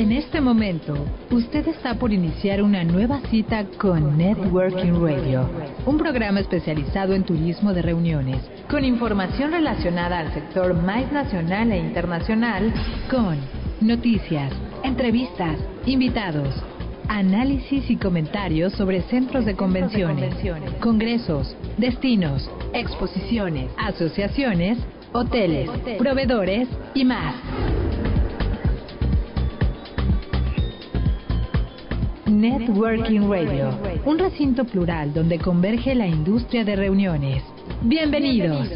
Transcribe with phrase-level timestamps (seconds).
[0.00, 0.94] En este momento,
[1.30, 5.46] usted está por iniciar una nueva cita con Networking Radio,
[5.84, 8.38] un programa especializado en turismo de reuniones,
[8.70, 12.72] con información relacionada al sector más nacional e internacional,
[13.10, 13.36] con
[13.82, 14.50] noticias,
[14.84, 16.48] entrevistas, invitados,
[17.08, 20.34] análisis y comentarios sobre centros de convenciones,
[20.80, 24.78] congresos, destinos, exposiciones, asociaciones,
[25.12, 27.34] hoteles, proveedores y más.
[32.40, 33.68] Networking Radio,
[34.06, 37.42] un recinto plural donde converge la industria de reuniones.
[37.82, 38.66] Bienvenidos.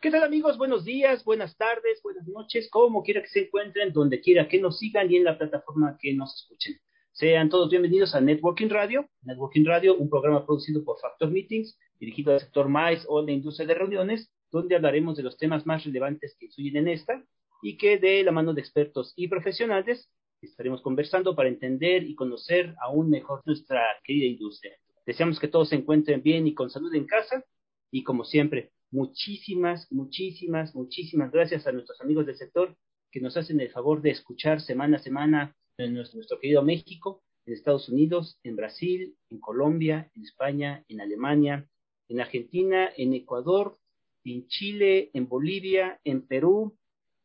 [0.00, 0.56] ¿Qué tal amigos?
[0.56, 4.78] Buenos días, buenas tardes, buenas noches, como quiera que se encuentren, donde quiera que nos
[4.78, 6.78] sigan y en la plataforma que nos escuchen.
[7.12, 9.06] Sean todos bienvenidos a Networking Radio.
[9.22, 13.66] Networking Radio, un programa producido por Factor Meetings, dirigido al sector MAIS o la industria
[13.66, 17.22] de reuniones, donde hablaremos de los temas más relevantes que influyen en esta
[17.62, 20.08] y que de la mano de expertos y profesionales
[20.40, 24.76] estaremos conversando para entender y conocer aún mejor nuestra querida industria.
[25.04, 27.44] Deseamos que todos se encuentren bien y con salud en casa
[27.90, 32.74] y como siempre, muchísimas, muchísimas, muchísimas gracias a nuestros amigos del sector
[33.10, 37.22] que nos hacen el favor de escuchar semana a semana en nuestro, nuestro querido México,
[37.46, 41.68] en Estados Unidos, en Brasil, en Colombia, en España, en Alemania,
[42.08, 43.78] en Argentina, en Ecuador,
[44.24, 46.76] en Chile, en Bolivia, en Perú,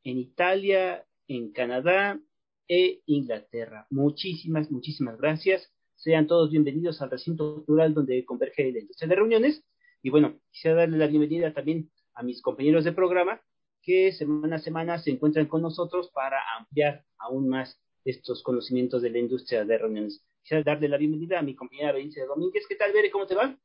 [0.03, 2.19] en Italia, en Canadá
[2.67, 3.87] e Inglaterra.
[3.89, 5.71] Muchísimas, muchísimas gracias.
[5.95, 9.63] Sean todos bienvenidos al recinto cultural donde converge la industria de reuniones.
[10.01, 13.41] Y bueno, quisiera darle la bienvenida también a mis compañeros de programa
[13.81, 19.09] que semana a semana se encuentran con nosotros para ampliar aún más estos conocimientos de
[19.09, 20.23] la industria de reuniones.
[20.41, 22.65] Quisiera darle la bienvenida a mi compañera Benicia Domínguez.
[22.69, 23.09] ¿Qué tal, Bere?
[23.09, 23.57] ¿Cómo te va?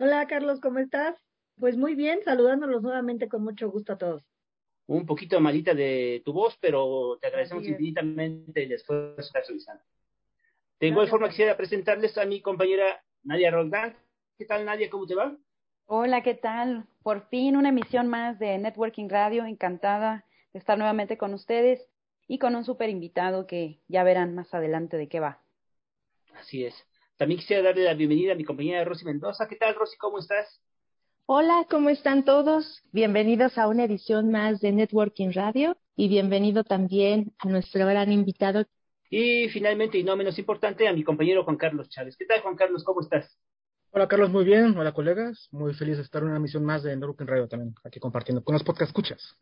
[0.00, 1.16] Hola, Carlos, ¿cómo estás?
[1.58, 4.24] Pues muy bien, saludándolos nuevamente con mucho gusto a todos.
[4.86, 9.82] Un poquito malita de tu voz, pero te agradecemos infinitamente el esfuerzo que estás realizando.
[10.80, 13.96] De igual forma, quisiera presentarles a mi compañera Nadia Roldán.
[14.36, 14.90] ¿Qué tal, Nadia?
[14.90, 15.36] ¿Cómo te va?
[15.86, 16.86] Hola, ¿qué tal?
[17.02, 19.44] Por fin una emisión más de Networking Radio.
[19.44, 21.88] Encantada de estar nuevamente con ustedes
[22.28, 25.40] y con un super invitado que ya verán más adelante de qué va.
[26.38, 26.74] Así es.
[27.16, 29.48] También quisiera darle la bienvenida a mi compañera Rosy Mendoza.
[29.48, 29.96] ¿Qué tal, Rosy?
[29.96, 30.60] ¿Cómo estás?
[31.26, 32.82] Hola, ¿cómo están todos?
[32.92, 38.64] Bienvenidos a una edición más de Networking Radio y bienvenido también a nuestro gran invitado.
[39.10, 42.16] Y finalmente, y no menos importante, a mi compañero Juan Carlos Chávez.
[42.16, 42.84] ¿Qué tal, Juan Carlos?
[42.84, 43.36] ¿Cómo estás?
[43.90, 44.76] Hola, Carlos, muy bien.
[44.76, 45.48] Hola, colegas.
[45.50, 48.52] Muy feliz de estar en una emisión más de Networking Radio también, aquí compartiendo con
[48.52, 49.36] los podcast escuchas.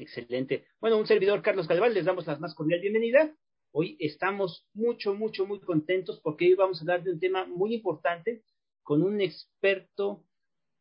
[0.00, 0.64] Excelente.
[0.80, 3.36] Bueno, un servidor, Carlos Calval, les damos la más cordial bienvenida
[3.72, 7.74] Hoy estamos mucho, mucho, muy contentos porque hoy vamos a hablar de un tema muy
[7.74, 8.42] importante
[8.82, 10.24] con un experto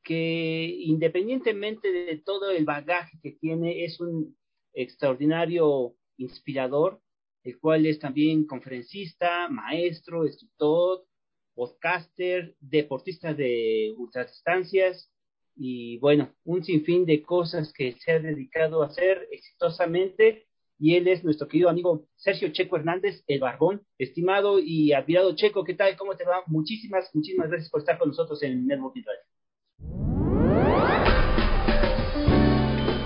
[0.04, 4.36] que independientemente de todo el bagaje que tiene, es un
[4.74, 7.02] extraordinario inspirador,
[7.44, 11.06] el cual es también conferencista, maestro, instructor,
[11.54, 15.12] podcaster, deportista de ultradistancias
[15.62, 20.48] y bueno, un sinfín de cosas que se ha dedicado a hacer exitosamente
[20.80, 23.82] y él es nuestro querido amigo Sergio Checo Hernández, el Barbón.
[23.98, 25.98] Estimado y admirado Checo, ¿qué tal?
[25.98, 26.44] ¿Cómo te va?
[26.48, 29.20] Muchísimas, muchísimas gracias por estar con nosotros en Network Radio.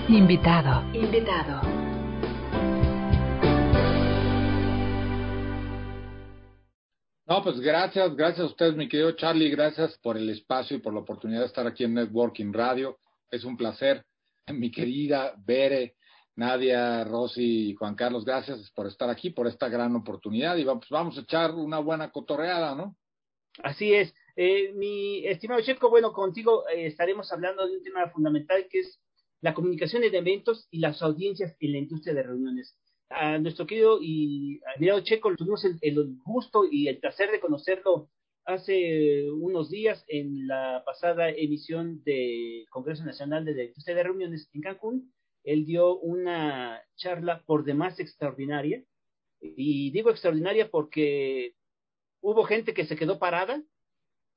[0.08, 0.96] Invitado.
[0.96, 1.83] Invitado.
[7.26, 10.92] No, pues gracias, gracias a ustedes, mi querido Charlie, gracias por el espacio y por
[10.92, 12.98] la oportunidad de estar aquí en Networking Radio.
[13.30, 14.04] Es un placer.
[14.52, 15.96] Mi querida Bere,
[16.36, 20.86] Nadia, Rosy y Juan Carlos, gracias por estar aquí, por esta gran oportunidad y vamos,
[20.90, 22.94] vamos a echar una buena cotorreada, ¿no?
[23.62, 24.12] Así es.
[24.36, 29.00] Eh, mi estimado Checo, bueno, contigo eh, estaremos hablando de un tema fundamental que es
[29.40, 32.76] la comunicación de eventos y las audiencias en la industria de reuniones.
[33.16, 38.10] A nuestro querido y admirado Checo tuvimos el, el gusto y el placer de conocerlo
[38.44, 44.60] hace unos días en la pasada emisión del Congreso Nacional de la de Reuniones en
[44.60, 45.14] Cancún
[45.44, 48.82] él dio una charla por demás extraordinaria.
[49.40, 51.54] Y digo extraordinaria porque
[52.22, 53.62] hubo gente que se quedó parada,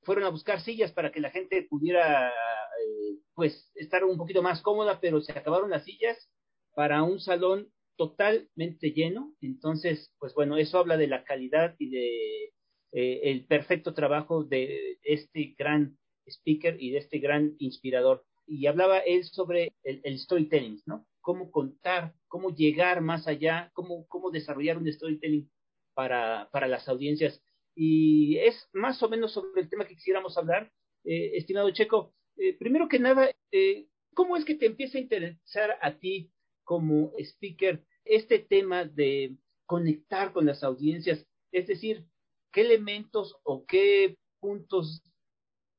[0.02, 4.60] fueron a buscar sillas para que la gente pudiera, eh, pues, estar un poquito más
[4.60, 6.30] cómoda, pero se acabaron las sillas
[6.74, 9.34] para un salón totalmente lleno.
[9.42, 12.44] Entonces, pues bueno, eso habla de la calidad y de
[12.92, 18.98] eh, el perfecto trabajo de este gran speaker y de este gran inspirador y hablaba
[19.00, 21.06] él sobre el, storytelling, ¿no?
[21.20, 25.50] Cómo contar, cómo llegar más allá, cómo, cómo desarrollar un storytelling
[25.94, 27.42] para, para las audiencias.
[27.74, 30.72] y es más o menos sobre el tema que quisiéramos hablar,
[31.04, 32.14] eh, estimado Checo.
[32.36, 36.30] Eh, primero que nada, eh, ¿cómo es que te empieza a interesar a ti
[36.68, 41.26] como speaker este tema de conectar con las audiencias?
[41.50, 42.04] Es decir,
[42.52, 45.02] ¿qué elementos o qué puntos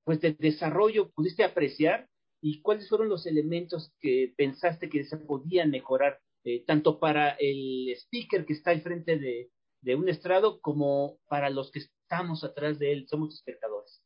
[0.03, 2.09] pues de desarrollo pudiste apreciar
[2.41, 6.19] y cuáles fueron los elementos que pensaste que se podían mejorar
[6.65, 9.51] tanto para el speaker que está al frente de,
[9.81, 14.01] de un estrado como para los que estamos atrás de él, somos espectadores.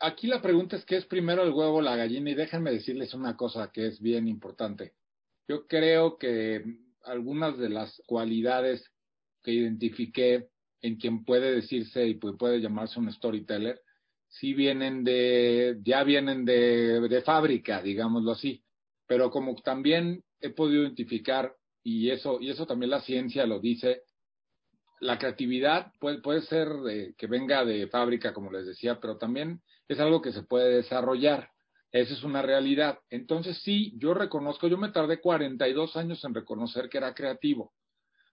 [0.00, 3.14] Aquí la pregunta es qué es primero el huevo o la gallina y déjenme decirles
[3.14, 4.94] una cosa que es bien importante.
[5.46, 6.64] Yo creo que
[7.04, 8.90] algunas de las cualidades
[9.42, 10.48] que identifiqué
[10.80, 13.80] en quien puede decirse y puede llamarse un storyteller,
[14.28, 18.62] sí vienen de, ya vienen de, de fábrica, digámoslo así.
[19.06, 24.02] Pero como también he podido identificar, y eso, y eso también la ciencia lo dice,
[25.00, 26.68] la creatividad puede, puede ser
[27.16, 31.50] que venga de fábrica, como les decía, pero también es algo que se puede desarrollar.
[31.94, 32.98] Esa es una realidad.
[33.08, 37.72] Entonces, sí, yo reconozco, yo me tardé 42 años en reconocer que era creativo.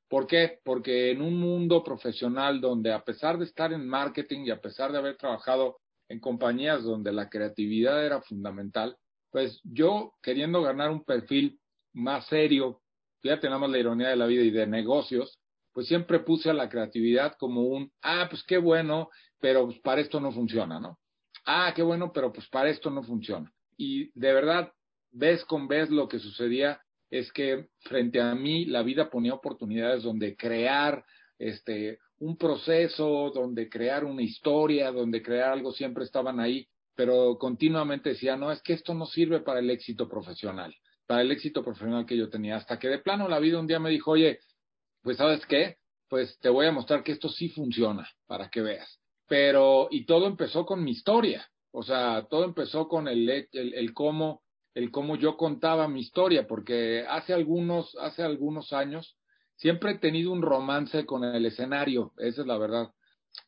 [0.10, 0.60] ¿Por qué?
[0.64, 4.92] Porque en un mundo profesional donde a pesar de estar en marketing y a pesar
[4.92, 5.78] de haber trabajado
[6.10, 8.98] en compañías donde la creatividad era fundamental,
[9.30, 11.60] pues yo queriendo ganar un perfil
[11.94, 12.82] más serio,
[13.24, 15.40] ya tenemos la ironía de la vida y de negocios,
[15.72, 20.02] pues siempre puse a la creatividad como un, ah, pues qué bueno, pero pues para
[20.02, 20.98] esto no funciona, ¿no?
[21.46, 23.52] Ah, qué bueno, pero pues para esto no funciona.
[23.78, 24.72] Y de verdad,
[25.12, 30.04] vez con vez lo que sucedía es que frente a mí la vida ponía oportunidades
[30.04, 31.04] donde crear
[31.38, 38.10] este un proceso, donde crear una historia, donde crear algo siempre estaban ahí, pero continuamente
[38.10, 40.74] decía, no, es que esto no sirve para el éxito profesional,
[41.08, 43.80] para el éxito profesional que yo tenía, hasta que de plano la vida un día
[43.80, 44.40] me dijo, oye,
[45.02, 45.78] pues sabes qué,
[46.08, 49.01] pues te voy a mostrar que esto sí funciona para que veas.
[49.32, 54.44] Pero, y todo empezó con mi historia, o sea, todo empezó con el, el, cómo,
[54.74, 59.18] el cómo yo contaba mi historia, porque hace algunos, hace algunos años
[59.56, 62.92] siempre he tenido un romance con el escenario, esa es la verdad.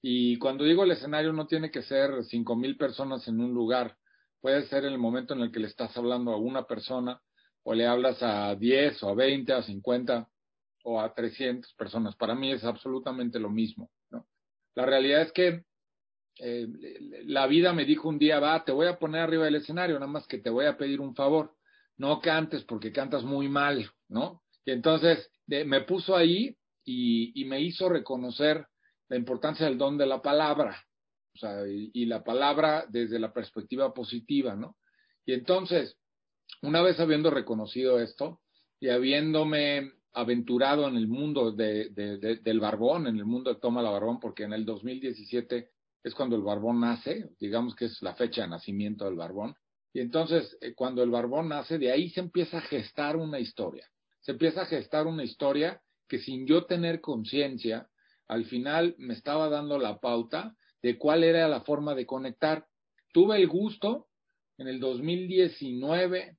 [0.02, 3.98] Y cuando digo el escenario no tiene que ser cinco mil personas en un lugar,
[4.40, 7.22] puede ser el momento en el que le estás hablando a una persona
[7.64, 10.30] o le hablas a diez o a veinte, a cincuenta
[10.86, 12.16] o a 300 personas.
[12.16, 13.92] Para mí es absolutamente lo mismo.
[14.12, 14.26] ¿no?
[14.76, 15.66] La realidad es que
[16.40, 16.68] eh,
[17.26, 20.12] la vida me dijo un día, va, te voy a poner arriba del escenario, nada
[20.12, 21.56] más que te voy a pedir un favor.
[21.98, 24.42] No cantes porque cantas muy mal, ¿no?
[24.66, 28.66] Y entonces me puso ahí y, me hizo reconocer
[29.10, 30.84] la importancia del don de la palabra,
[31.36, 34.78] o sea, y, la palabra desde la perspectiva positiva, ¿no?
[35.26, 35.98] Y entonces,
[36.62, 38.42] una vez habiendo reconocido esto
[38.80, 43.90] y habiéndome aventurado en el mundo de, del barbón, en el mundo de Toma la
[43.90, 45.70] Barbón, porque en el 2017
[46.04, 49.56] es cuando el barbón nace, digamos que es la fecha de nacimiento del barbón.
[49.94, 53.88] Y entonces, eh, cuando el barbón nace, de ahí se empieza a gestar una historia.
[54.22, 57.88] Se empieza a gestar una historia que sin yo tener conciencia,
[58.28, 62.66] al final me estaba dando la pauta de cuál era la forma de conectar.
[63.14, 64.08] Tuve el gusto
[64.58, 66.38] en el 2019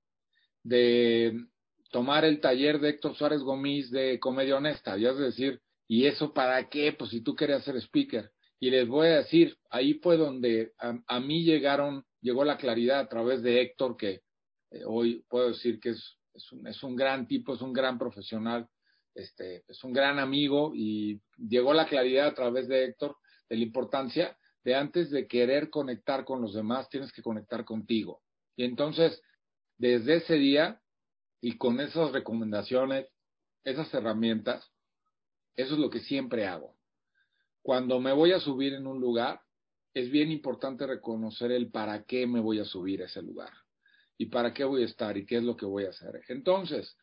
[0.63, 1.47] de
[1.91, 6.33] tomar el taller de Héctor Suárez Gómez de Comedia Honesta, y es decir, ¿y eso
[6.35, 6.93] para qué?
[6.93, 8.31] Pues si tú querías ser speaker.
[8.61, 13.09] Y les voy a decir, ahí fue donde a, mí llegaron, llegó la claridad a
[13.09, 14.23] través de Héctor, que
[14.71, 17.99] eh, hoy puedo decir que es, es, un, es un gran tipo, es un gran
[17.99, 18.69] profesional,
[19.15, 23.17] este, es un gran amigo, y llegó la claridad a través de Héctor
[23.49, 28.23] de la importancia de antes de querer conectar con los demás, tienes que conectar contigo.
[28.57, 29.21] Y entonces,
[29.77, 30.81] desde ese día,
[31.41, 33.07] y con esas recomendaciones,
[33.65, 34.67] esas herramientas,
[35.57, 36.75] eso es lo que siempre hago.
[37.65, 39.41] Cuando me voy a subir en un lugar,
[39.95, 43.49] es bien importante reconocer el para qué me voy a subir a ese lugar
[44.19, 46.21] y para qué voy a estar y qué es lo que voy a hacer.
[46.29, 46.95] Entonces,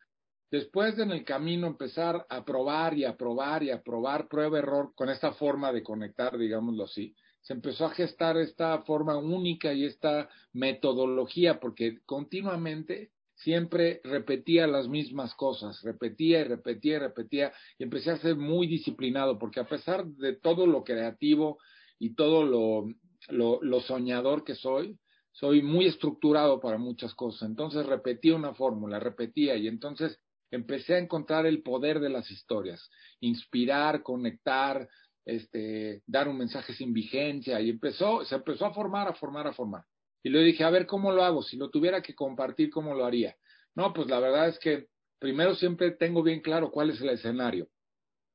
[0.52, 4.60] después de en el camino empezar a probar y a probar y a probar, prueba
[4.60, 9.72] error con esta forma de conectar, digámoslo así, se empezó a gestar esta forma única
[9.72, 13.10] y esta metodología porque continuamente
[13.42, 18.66] siempre repetía las mismas cosas, repetía y repetía y repetía, y empecé a ser muy
[18.66, 21.58] disciplinado, porque a pesar de todo lo creativo
[21.98, 22.88] y todo lo,
[23.28, 24.98] lo, soñador que soy,
[25.32, 27.48] soy muy estructurado para muchas cosas.
[27.48, 30.18] Entonces repetía una fórmula, repetía, y entonces
[30.50, 34.88] empecé a encontrar el poder de las historias, inspirar, conectar,
[35.24, 39.52] este, dar un mensaje sin vigencia, y empezó, se empezó a formar, a formar, a
[39.52, 39.84] formar.
[40.22, 41.42] Y le dije, a ver, ¿cómo lo hago?
[41.42, 43.36] Si lo tuviera que compartir, ¿cómo lo haría?
[43.74, 44.86] No, pues la verdad es que
[45.18, 47.68] primero siempre tengo bien claro cuál es el escenario.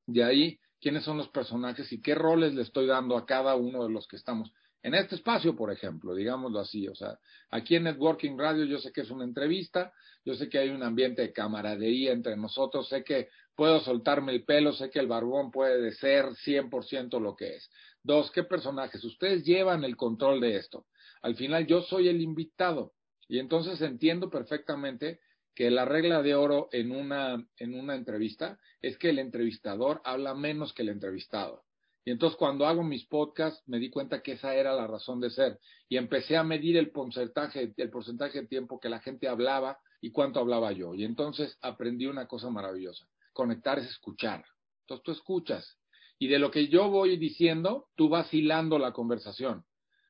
[0.06, 3.84] De ahí quiénes son los personajes y qué roles le estoy dando a cada uno
[3.84, 4.52] de los que estamos
[4.84, 6.88] en este espacio, por ejemplo, digámoslo así.
[6.88, 9.92] O sea, aquí en Networking Radio yo sé que es una entrevista,
[10.24, 14.46] yo sé que hay un ambiente de camaradería entre nosotros, sé que puedo soltarme el
[14.46, 17.70] pelo, sé que el barbón puede ser 100% lo que es.
[18.04, 19.04] Dos, ¿qué personajes?
[19.04, 20.86] Ustedes llevan el control de esto.
[21.22, 22.94] Al final yo soy el invitado
[23.28, 25.20] y entonces entiendo perfectamente
[25.56, 30.36] que la regla de oro en una, en una entrevista es que el entrevistador habla
[30.36, 31.64] menos que el entrevistado.
[32.06, 35.30] Y entonces cuando hago mis podcasts me di cuenta que esa era la razón de
[35.30, 35.60] ser
[35.90, 40.12] y empecé a medir el porcentaje, el porcentaje de tiempo que la gente hablaba y
[40.12, 40.94] cuánto hablaba yo.
[40.94, 43.06] Y entonces aprendí una cosa maravillosa.
[43.34, 44.46] Conectar es escuchar.
[44.82, 45.78] Entonces tú escuchas
[46.20, 49.66] y de lo que yo voy diciendo, tú vas hilando la conversación.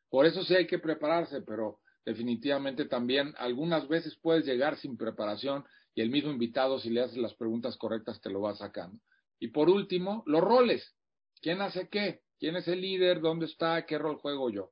[0.09, 5.65] Por eso sí hay que prepararse, pero definitivamente también algunas veces puedes llegar sin preparación
[5.93, 8.99] y el mismo invitado, si le haces las preguntas correctas, te lo va sacando.
[9.39, 10.95] Y por último, los roles.
[11.41, 12.21] ¿Quién hace qué?
[12.39, 13.19] ¿Quién es el líder?
[13.19, 13.85] ¿Dónde está?
[13.85, 14.71] ¿Qué rol juego yo?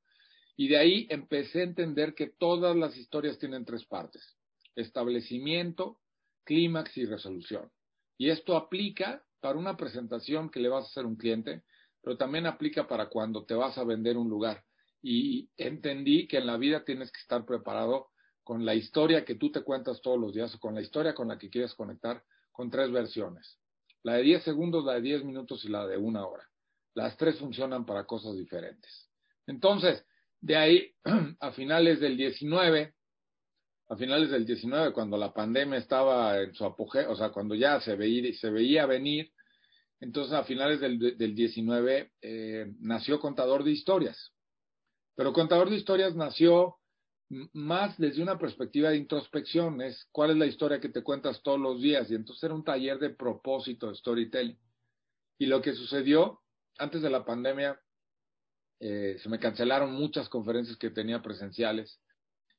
[0.56, 4.38] Y de ahí empecé a entender que todas las historias tienen tres partes.
[4.76, 6.00] Establecimiento,
[6.44, 7.70] clímax y resolución.
[8.18, 11.64] Y esto aplica para una presentación que le vas a hacer a un cliente,
[12.02, 14.64] pero también aplica para cuando te vas a vender un lugar
[15.08, 18.08] y entendí que en la vida tienes que estar preparado
[18.44, 21.28] con la historia que tú te cuentas todos los días o con la historia con
[21.28, 23.60] la que quieres conectar con tres versiones.
[24.02, 26.50] La de 10 segundos, la de 10 minutos y la de una hora.
[26.96, 29.12] Las tres funcionan para cosas diferentes.
[29.46, 30.04] Entonces,
[30.42, 30.96] de ahí
[31.40, 32.96] a finales del 19,
[33.90, 37.80] a finales del 19, cuando la pandemia estaba en su apogeo, o sea, cuando ya
[37.80, 39.32] se veía, se veía venir,
[40.00, 44.35] entonces a finales del, del 19 eh, nació Contador de Historias.
[45.16, 46.78] Pero Contador de Historias nació
[47.54, 51.60] más desde una perspectiva de introspección, es cuál es la historia que te cuentas todos
[51.60, 54.60] los días, y entonces era un taller de propósito, de storytelling.
[55.40, 56.42] Y lo que sucedió
[56.78, 57.80] antes de la pandemia,
[58.80, 62.00] eh, se me cancelaron muchas conferencias que tenía presenciales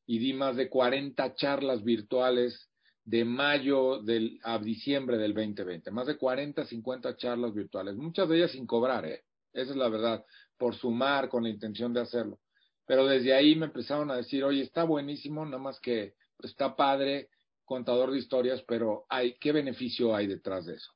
[0.06, 2.70] y di más de 40 charlas virtuales
[3.04, 8.38] de mayo del, a diciembre del 2020, más de 40, 50 charlas virtuales, muchas de
[8.38, 9.22] ellas sin cobrar, ¿eh?
[9.52, 10.25] esa es la verdad,
[10.56, 12.40] por sumar con la intención de hacerlo.
[12.87, 17.28] Pero desde ahí me empezaron a decir, oye, está buenísimo, nada más que está padre,
[17.64, 20.93] contador de historias, pero hay, ¿qué beneficio hay detrás de eso?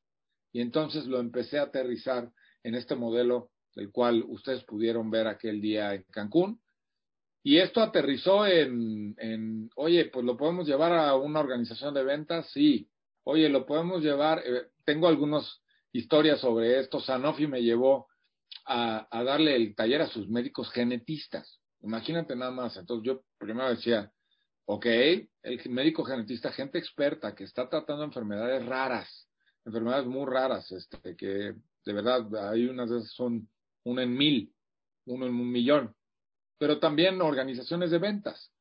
[0.53, 2.31] Y entonces lo empecé a aterrizar
[2.63, 6.61] en este modelo del cual ustedes pudieron ver aquel día en Cancún.
[7.43, 12.51] Y esto aterrizó en, en oye, pues lo podemos llevar a una organización de ventas,
[12.51, 12.89] sí.
[13.25, 15.61] Oye, lo podemos llevar, eh, tengo algunas
[15.93, 17.01] historias sobre esto.
[17.01, 18.09] Sanofi me llevó
[18.67, 21.60] a, a darle el taller a sus médicos genetistas.
[21.83, 22.77] Imagínate nada más.
[22.77, 24.13] Entonces yo primero decía,
[24.67, 29.29] ok, el médico genetista, gente experta que está tratando enfermedades raras,
[29.65, 33.49] enfermedades muy raras, este, que de verdad hay unas veces son
[33.85, 34.55] uno en mil,
[35.07, 35.95] uno en un millón,
[36.59, 38.53] pero también organizaciones de ventas.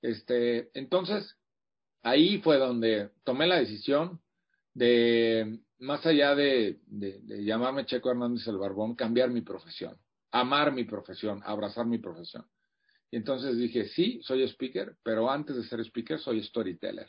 [0.00, 1.36] Este, entonces,
[2.02, 4.20] ahí fue donde tomé la decisión
[4.74, 9.98] de, más allá de, de, de llamarme Checo Hernández el Barbón, cambiar mi profesión,
[10.32, 12.44] amar mi profesión, abrazar mi profesión.
[13.10, 17.06] Y entonces dije, sí, soy speaker, pero antes de ser speaker soy storyteller.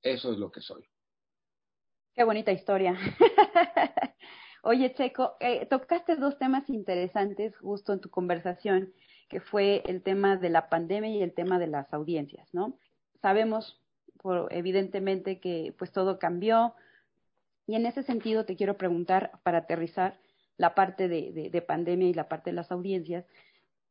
[0.00, 0.88] Eso es lo que soy.
[2.14, 2.96] Qué bonita historia.
[4.62, 8.92] Oye, Checo, eh, tocaste dos temas interesantes justo en tu conversación,
[9.28, 12.78] que fue el tema de la pandemia y el tema de las audiencias, ¿no?
[13.20, 13.82] Sabemos,
[14.22, 16.74] por, evidentemente, que pues todo cambió.
[17.66, 20.18] Y en ese sentido te quiero preguntar, para aterrizar
[20.56, 23.26] la parte de, de, de pandemia y la parte de las audiencias,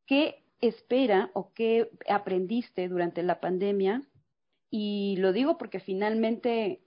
[0.06, 4.02] ¿qué espera o qué aprendiste durante la pandemia?
[4.70, 6.82] Y lo digo porque finalmente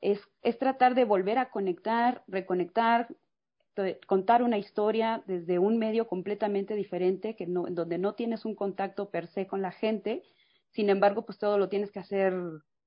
[0.00, 3.08] es, es tratar de volver a conectar, reconectar,
[4.06, 9.10] contar una historia desde un medio completamente diferente, que no, donde no tienes un contacto
[9.10, 10.22] per se con la gente,
[10.70, 12.34] sin embargo, pues todo lo tienes que hacer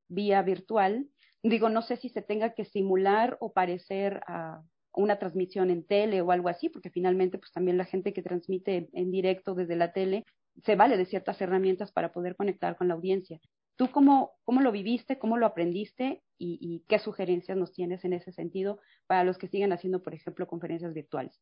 [0.07, 1.07] vía virtual.
[1.41, 4.61] Digo, no sé si se tenga que simular o parecer a
[4.95, 8.89] una transmisión en tele o algo así, porque finalmente pues también la gente que transmite
[8.93, 10.25] en directo desde la tele
[10.63, 13.39] se vale de ciertas herramientas para poder conectar con la audiencia.
[13.75, 18.13] ¿Tú cómo, cómo lo viviste, cómo lo aprendiste y, y, qué sugerencias nos tienes en
[18.13, 21.41] ese sentido para los que siguen haciendo, por ejemplo, conferencias virtuales?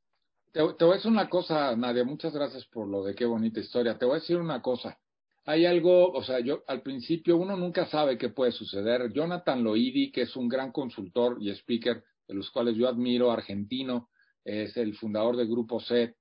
[0.54, 3.60] Te, te voy a decir una cosa, Nadia, muchas gracias por lo de qué bonita
[3.60, 3.98] historia.
[3.98, 4.98] Te voy a decir una cosa.
[5.46, 9.12] Hay algo, o sea, yo al principio uno nunca sabe qué puede suceder.
[9.12, 14.10] Jonathan Loidi, que es un gran consultor y speaker, de los cuales yo admiro, argentino,
[14.46, 16.16] es el fundador del Grupo C.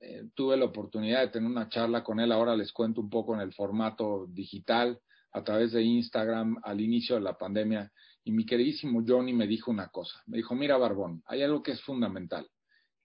[0.00, 3.32] Eh, tuve la oportunidad de tener una charla con él, ahora les cuento un poco
[3.34, 4.98] en el formato digital,
[5.30, 7.92] a través de Instagram al inicio de la pandemia.
[8.24, 10.20] Y mi queridísimo Johnny me dijo una cosa.
[10.26, 12.48] Me dijo, mira, Barbón, hay algo que es fundamental.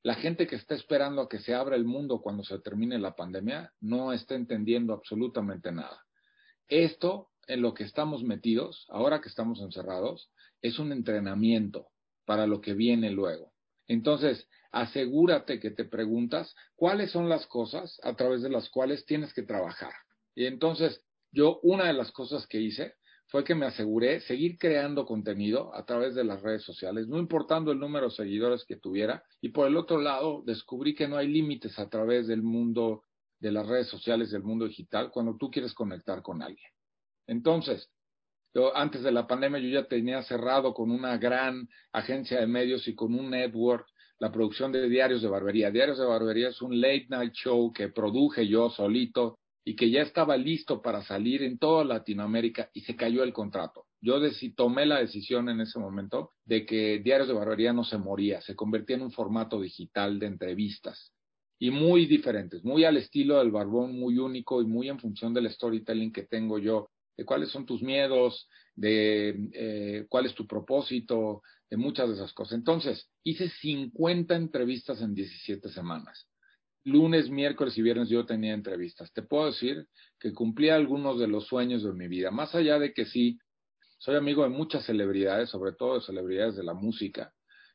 [0.01, 3.13] la gente que está esperando a que se abra el mundo cuando se termine la
[3.13, 6.05] pandemia no está entendiendo absolutamente nada.
[6.67, 11.89] Esto en lo que estamos metidos, ahora que estamos encerrados, es un entrenamiento
[12.27, 13.53] para lo que viene luego.
[13.87, 19.33] Entonces, asegúrate que te preguntas cuáles son las cosas a través de las cuales tienes
[19.33, 19.93] que trabajar.
[20.35, 22.95] Y entonces, yo una de las cosas que hice
[23.27, 27.71] fue que me aseguré seguir creando contenido a través de las redes sociales, no importando
[27.71, 29.23] el número de seguidores que tuviera.
[29.41, 33.03] Y por el otro lado, descubrí que no hay límites a través del mundo
[33.39, 36.69] de las redes sociales, del mundo digital, cuando tú quieres conectar con alguien.
[37.25, 37.89] Entonces,
[38.75, 42.95] antes de la pandemia yo ya tenía cerrado con una gran agencia de medios y
[42.95, 43.87] con un network
[44.19, 45.69] la producción de Diarios de Barbería.
[45.69, 50.01] Diarios de Barbería es un late night show que produje yo solito y que ya
[50.01, 53.85] estaba listo para salir en toda Latinoamérica y se cayó el contrato.
[54.01, 54.19] Yo
[54.55, 58.55] tomé la decisión en ese momento de que Diarios de Barbería no se moría, se
[58.55, 61.11] convertía en un formato digital de entrevistas
[61.59, 65.49] y muy diferentes, muy al estilo del Barbón, muy único y muy en función del
[65.49, 71.41] storytelling que tengo yo, de cuáles son tus miedos, de eh, cuál es tu propósito,
[71.69, 72.57] de muchas de esas cosas.
[72.57, 76.27] Entonces, hice 50 entrevistas en 17 semanas
[76.87, 79.11] lunes, miércoles y viernes yo tenía entrevistas.
[79.11, 79.87] Te puedo decir
[80.19, 83.37] que cumplía algunos de los sueños de mi vida, más allá de que sí,
[83.99, 87.33] soy amigo de muchas celebridades, sobre todo de celebridades de la música.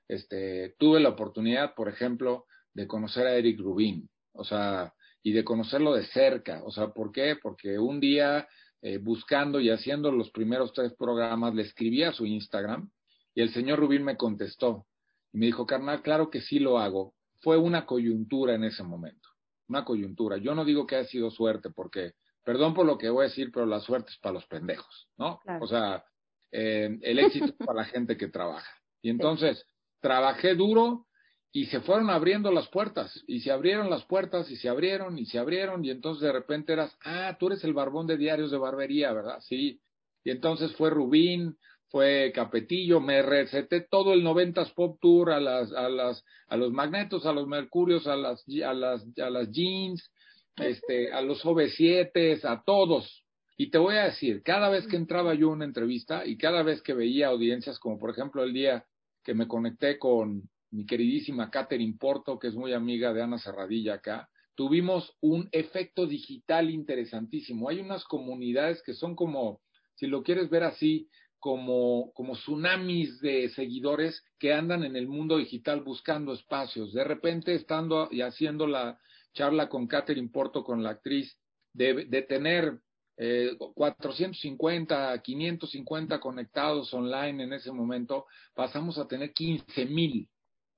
[0.09, 5.45] Este, tuve la oportunidad, por ejemplo, de conocer a Eric Rubin, o sea, y de
[5.45, 6.63] conocerlo de cerca.
[6.65, 7.37] O sea, ¿por qué?
[7.41, 8.49] Porque un día,
[8.83, 12.91] eh, buscando y haciendo los primeros tres programas, le escribí a su Instagram
[13.35, 14.87] y el señor Rubin me contestó
[15.33, 19.29] y me dijo, carnal, claro que sí lo hago, fue una coyuntura en ese momento,
[19.69, 20.37] una coyuntura.
[20.37, 22.13] Yo no digo que haya sido suerte, porque,
[22.45, 25.41] perdón por lo que voy a decir, pero la suerte es para los pendejos, ¿no?
[25.61, 26.05] O sea,
[26.51, 28.71] eh, el éxito es para la gente que trabaja.
[29.01, 29.65] Y entonces,
[30.01, 31.07] trabajé duro
[31.55, 35.27] y se fueron abriendo las puertas, y se abrieron las puertas, y se abrieron, y
[35.27, 38.57] se abrieron, y entonces de repente eras, ah, tú eres el barbón de diarios de
[38.57, 39.39] barbería, ¿verdad?
[39.41, 39.79] Sí.
[40.25, 45.71] Y entonces fue Rubín, fue Capetillo, me receté todo el 90s Pop Tour a las,
[45.73, 50.11] a las, a los magnetos, a los mercurios, a las, a las, a las jeans,
[50.57, 53.25] este, a los OV7, a todos.
[53.59, 56.63] Y te voy a decir, cada vez que entraba yo a una entrevista y cada
[56.63, 58.87] vez que veía audiencias, como por ejemplo el día
[59.23, 63.95] que me conecté con mi queridísima Catherine Porto, que es muy amiga de Ana Serradilla
[63.95, 67.69] acá, tuvimos un efecto digital interesantísimo.
[67.69, 69.61] Hay unas comunidades que son como,
[69.95, 71.09] si lo quieres ver así,
[71.39, 76.93] como, como tsunamis de seguidores que andan en el mundo digital buscando espacios.
[76.93, 78.99] De repente, estando y haciendo la
[79.35, 81.37] charla con Catherine Porto, con la actriz,
[81.75, 82.79] de, de tener
[83.17, 90.29] eh, 450, 550 conectados online en ese momento, pasamos a tener 15 mil.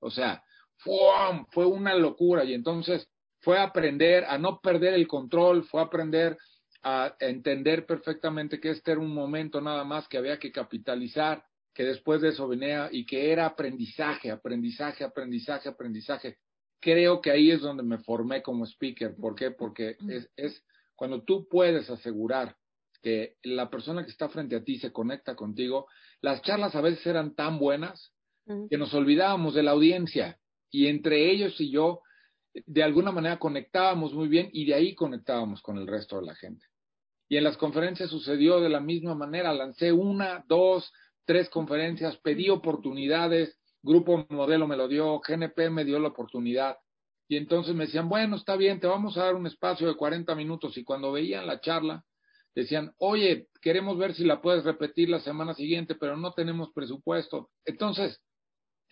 [0.05, 0.43] O sea,
[0.77, 2.43] fue una locura.
[2.43, 3.09] Y entonces
[3.41, 6.37] fue aprender a no perder el control, fue aprender
[6.83, 11.83] a entender perfectamente que este era un momento nada más que había que capitalizar, que
[11.83, 16.37] después de eso venía y que era aprendizaje, aprendizaje, aprendizaje, aprendizaje.
[16.79, 19.15] Creo que ahí es donde me formé como speaker.
[19.15, 19.49] ¿Por qué?
[19.49, 20.63] Porque es, es
[20.95, 22.55] cuando tú puedes asegurar
[23.01, 25.87] que la persona que está frente a ti se conecta contigo,
[26.21, 28.14] las charlas a veces eran tan buenas
[28.69, 32.01] que nos olvidábamos de la audiencia y entre ellos y yo
[32.65, 36.35] de alguna manera conectábamos muy bien y de ahí conectábamos con el resto de la
[36.35, 36.65] gente.
[37.27, 39.53] Y en las conferencias sucedió de la misma manera.
[39.53, 40.91] Lancé una, dos,
[41.25, 46.77] tres conferencias, pedí oportunidades, Grupo Modelo me lo dio, GNP me dio la oportunidad.
[47.27, 50.33] Y entonces me decían, bueno, está bien, te vamos a dar un espacio de 40
[50.35, 50.77] minutos.
[50.77, 52.03] Y cuando veían la charla,
[52.53, 57.49] decían, oye, queremos ver si la puedes repetir la semana siguiente, pero no tenemos presupuesto.
[57.65, 58.21] Entonces,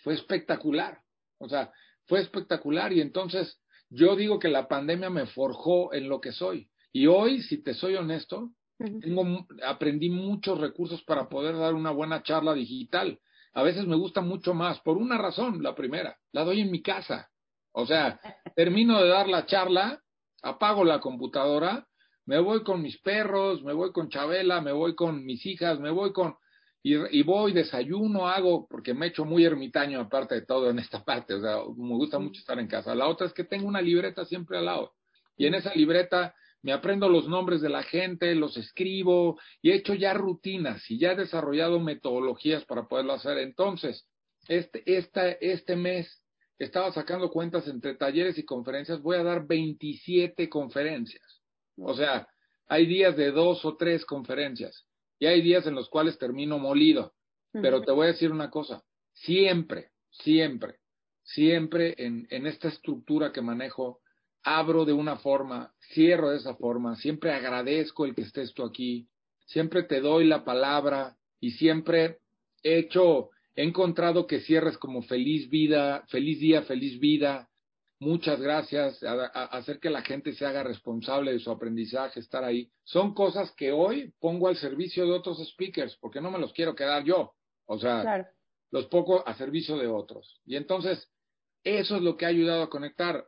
[0.03, 0.99] fue espectacular.
[1.39, 1.71] O sea,
[2.05, 2.93] fue espectacular.
[2.93, 6.69] Y entonces, yo digo que la pandemia me forjó en lo que soy.
[6.91, 12.21] Y hoy, si te soy honesto, tengo, aprendí muchos recursos para poder dar una buena
[12.23, 13.19] charla digital.
[13.53, 16.81] A veces me gusta mucho más, por una razón, la primera, la doy en mi
[16.81, 17.29] casa.
[17.71, 18.19] O sea,
[18.55, 20.01] termino de dar la charla,
[20.41, 21.87] apago la computadora,
[22.25, 25.91] me voy con mis perros, me voy con Chabela, me voy con mis hijas, me
[25.91, 26.35] voy con...
[26.83, 31.03] Y, y voy, desayuno, hago, porque me echo muy ermitaño aparte de todo en esta
[31.05, 32.93] parte, o sea, me gusta mucho estar en casa.
[32.93, 34.93] La otra es que tengo una libreta siempre al lado.
[35.37, 39.75] Y en esa libreta me aprendo los nombres de la gente, los escribo y he
[39.75, 43.37] hecho ya rutinas y ya he desarrollado metodologías para poderlo hacer.
[43.39, 44.05] Entonces,
[44.47, 46.23] este, este mes
[46.59, 51.41] estaba sacando cuentas entre talleres y conferencias, voy a dar 27 conferencias.
[51.77, 52.27] O sea,
[52.67, 54.85] hay días de dos o tres conferencias
[55.19, 57.13] y hay días en los cuales termino molido.
[57.51, 60.79] Pero te voy a decir una cosa, siempre, siempre
[61.23, 64.01] siempre en, en esta estructura que manejo,
[64.43, 69.07] abro de una forma, cierro de esa forma, siempre agradezco el que estés tú aquí,
[69.45, 72.19] siempre te doy la palabra y siempre
[72.61, 77.49] he hecho, he encontrado que cierres como feliz vida, feliz día, feliz vida.
[78.03, 82.69] Muchas gracias, a, hacer que la gente se haga responsable de su aprendizaje, estar ahí.
[82.83, 86.75] Son cosas que hoy pongo al servicio de otros speakers, porque no me los quiero
[86.75, 87.33] quedar yo.
[87.65, 88.29] O sea,
[88.71, 90.41] los pongo a servicio de otros.
[90.45, 91.09] Y entonces,
[91.63, 93.25] eso es lo que ha ayudado a conectar.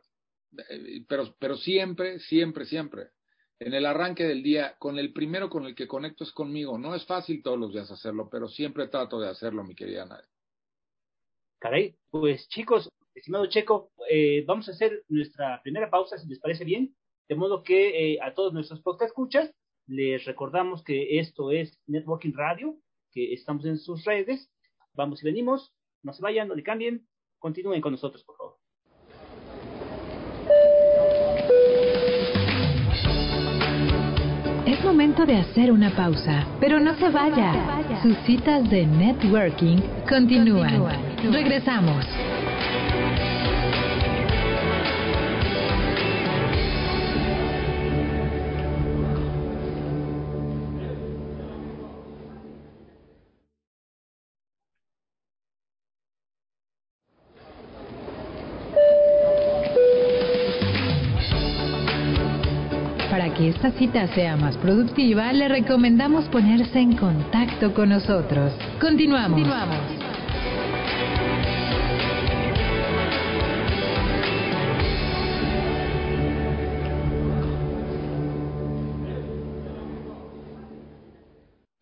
[0.68, 3.08] Eh, pero, pero siempre, siempre, siempre,
[3.58, 6.76] en el arranque del día, con el primero con el que conecto es conmigo.
[6.76, 10.28] No es fácil todos los días hacerlo, pero siempre trato de hacerlo, mi querida Nadia.
[11.60, 16.64] Caray, pues chicos, estimado Checo, eh, vamos a hacer nuestra primera pausa, si les parece
[16.64, 16.94] bien.
[17.28, 19.50] De modo que eh, a todos nuestros podcast escuchas,
[19.86, 22.76] les recordamos que esto es Networking Radio,
[23.12, 24.50] que estamos en sus redes.
[24.94, 27.06] Vamos y venimos, no se vayan, no le cambien,
[27.38, 28.56] continúen con nosotros, por favor.
[34.66, 38.02] Es momento de hacer una pausa, pero no se vaya.
[38.02, 40.84] Sus citas de networking continúan.
[41.32, 42.04] Regresamos.
[63.66, 68.52] Que esta cita sea más productiva, le recomendamos ponerse en contacto con nosotros.
[68.80, 69.40] Continuamos.
[69.40, 69.78] Continuamos.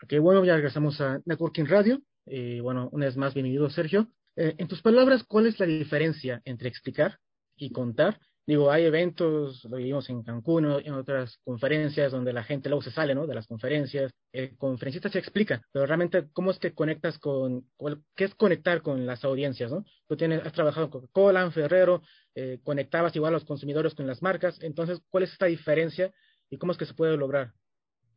[0.03, 2.01] Ok, bueno, ya regresamos a Networking Radio.
[2.27, 4.09] Eh, bueno, una vez más, bienvenido, Sergio.
[4.37, 7.19] Eh, en tus palabras, ¿cuál es la diferencia entre explicar
[7.57, 12.69] y contar Digo, hay eventos, lo vimos en Cancún, en otras conferencias donde la gente
[12.69, 13.27] luego se sale, ¿no?
[13.27, 14.13] De las conferencias.
[14.33, 17.67] El conferencista se explica, pero realmente, ¿cómo es que conectas con,
[18.15, 19.85] qué es conectar con las audiencias, ¿no?
[20.07, 22.03] Tú tienes, has trabajado con Coca-Cola, Ferrero,
[22.35, 24.59] eh, conectabas igual a los consumidores con las marcas.
[24.61, 26.13] Entonces, ¿cuál es esta diferencia
[26.51, 27.53] y cómo es que se puede lograr?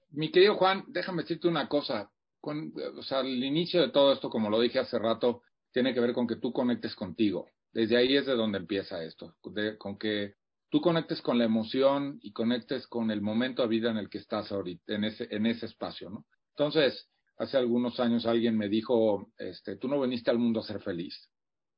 [0.10, 2.12] Mi querido Juan, déjame decirte una cosa.
[2.42, 6.14] O sea, el inicio de todo esto, como lo dije hace rato, tiene que ver
[6.14, 7.48] con que tú conectes contigo.
[7.78, 9.36] Desde ahí es de donde empieza esto,
[9.78, 10.34] con que
[10.68, 14.18] tú conectes con la emoción y conectes con el momento de vida en el que
[14.18, 16.26] estás ahorita, en ese, en ese espacio, ¿no?
[16.56, 20.82] Entonces, hace algunos años alguien me dijo, este, tú no viniste al mundo a ser
[20.82, 21.30] feliz.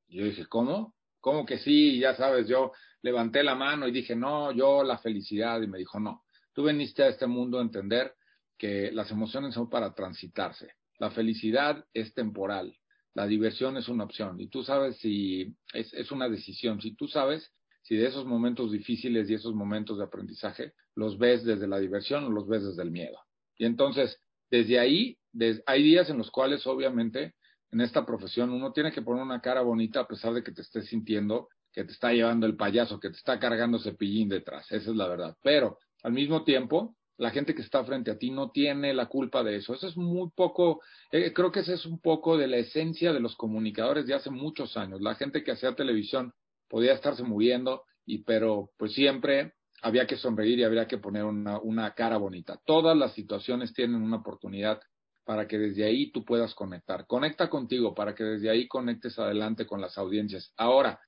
[0.07, 0.95] Y yo dije, ¿cómo?
[1.19, 1.99] ¿Cómo que sí?
[1.99, 5.61] Ya sabes, yo levanté la mano y dije, no, yo la felicidad.
[5.61, 8.13] Y me dijo, no, tú viniste a este mundo a entender
[8.57, 10.75] que las emociones son para transitarse.
[10.97, 12.73] La felicidad es temporal
[13.19, 17.09] la diversión es una opción y tú sabes si es, es una decisión, si tú
[17.09, 17.51] sabes
[17.81, 22.23] si de esos momentos difíciles y esos momentos de aprendizaje los ves desde la diversión
[22.23, 23.19] o los ves desde el miedo.
[23.57, 25.17] Y entonces, desde ahí,
[25.65, 27.35] hay días en los cuales obviamente
[27.73, 30.61] en esta profesión uno tiene que poner una cara bonita a pesar de que te
[30.61, 34.71] estés sintiendo que te está llevando el payaso, que te está cargando cepillín detrás.
[34.71, 35.35] Esa es la verdad.
[35.43, 39.43] Pero al mismo tiempo, la gente que está frente a ti no tiene la culpa
[39.43, 39.73] de eso.
[39.73, 43.19] Eso es muy poco, eh, creo que ese es un poco de la esencia de
[43.19, 45.01] los comunicadores de hace muchos años.
[45.01, 46.33] La gente que hacía televisión
[46.69, 51.59] podía estarse muriendo, y, pero pues siempre había que sonreír y había que poner una,
[51.59, 52.57] una cara bonita.
[52.65, 54.79] Todas las situaciones tienen una oportunidad
[55.25, 57.05] para que desde ahí tú puedas conectar.
[57.05, 60.53] Conecta contigo para que desde ahí conectes adelante con las audiencias.
[60.55, 61.01] Ahora,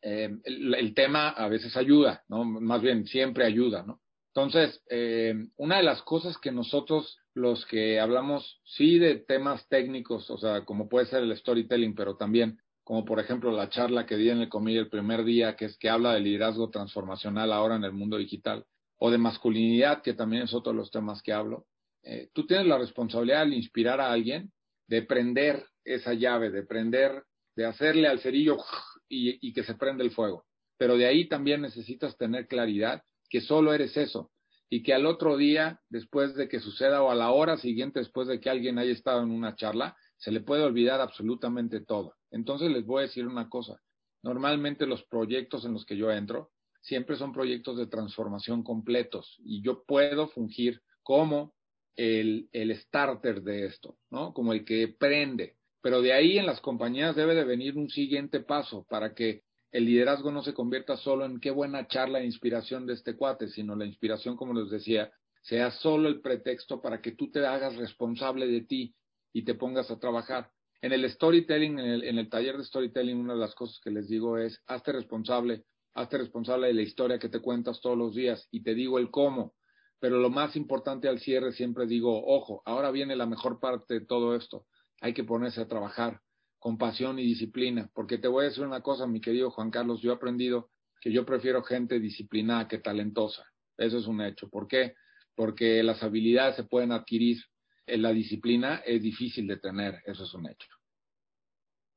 [0.00, 2.42] eh, el, el, tema a veces ayuda, ¿no?
[2.42, 4.00] Más bien siempre ayuda, ¿no?
[4.34, 10.30] Entonces, eh, una de las cosas que nosotros, los que hablamos, sí de temas técnicos,
[10.30, 14.16] o sea, como puede ser el storytelling, pero también, como por ejemplo la charla que
[14.16, 17.76] di en el comillo el primer día, que es que habla de liderazgo transformacional ahora
[17.76, 18.64] en el mundo digital,
[18.96, 21.66] o de masculinidad, que también es otro de los temas que hablo,
[22.02, 24.50] eh, tú tienes la responsabilidad de inspirar a alguien,
[24.86, 27.22] de prender esa llave, de prender,
[27.54, 28.56] de hacerle al cerillo
[29.10, 30.46] y, y que se prenda el fuego.
[30.78, 34.30] Pero de ahí también necesitas tener claridad que solo eres eso
[34.68, 38.28] y que al otro día, después de que suceda o a la hora siguiente, después
[38.28, 42.14] de que alguien haya estado en una charla, se le puede olvidar absolutamente todo.
[42.30, 43.80] Entonces les voy a decir una cosa.
[44.22, 46.50] Normalmente los proyectos en los que yo entro
[46.82, 51.54] siempre son proyectos de transformación completos y yo puedo fungir como
[51.96, 54.34] el, el starter de esto, ¿no?
[54.34, 55.56] Como el que prende.
[55.80, 59.42] Pero de ahí en las compañías debe de venir un siguiente paso para que
[59.72, 63.48] el liderazgo no se convierta solo en qué buena charla e inspiración de este cuate,
[63.48, 67.74] sino la inspiración, como les decía, sea solo el pretexto para que tú te hagas
[67.76, 68.94] responsable de ti
[69.32, 70.50] y te pongas a trabajar.
[70.82, 73.90] En el storytelling, en el, en el taller de storytelling, una de las cosas que
[73.90, 78.14] les digo es, hazte responsable, hazte responsable de la historia que te cuentas todos los
[78.14, 79.54] días y te digo el cómo.
[80.00, 84.06] Pero lo más importante al cierre siempre digo, ojo, ahora viene la mejor parte de
[84.06, 84.66] todo esto.
[85.00, 86.20] Hay que ponerse a trabajar
[86.62, 90.00] con pasión y disciplina, porque te voy a decir una cosa, mi querido Juan Carlos,
[90.00, 90.70] yo he aprendido
[91.00, 93.44] que yo prefiero gente disciplinada que talentosa.
[93.76, 94.48] Eso es un hecho.
[94.48, 94.94] ¿Por qué?
[95.34, 97.42] Porque las habilidades se pueden adquirir,
[97.84, 100.68] en la disciplina es difícil de tener, eso es un hecho.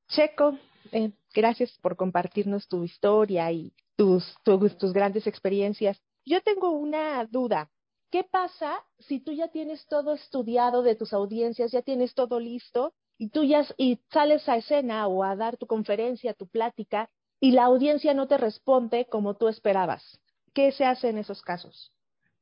[0.09, 0.57] Checo,
[0.91, 6.01] eh, gracias por compartirnos tu historia y tus, tus, tus grandes experiencias.
[6.25, 7.69] Yo tengo una duda.
[8.09, 12.95] ¿Qué pasa si tú ya tienes todo estudiado de tus audiencias, ya tienes todo listo
[13.17, 17.51] y tú ya y sales a escena o a dar tu conferencia, tu plática y
[17.51, 20.19] la audiencia no te responde como tú esperabas?
[20.53, 21.91] ¿Qué se hace en esos casos?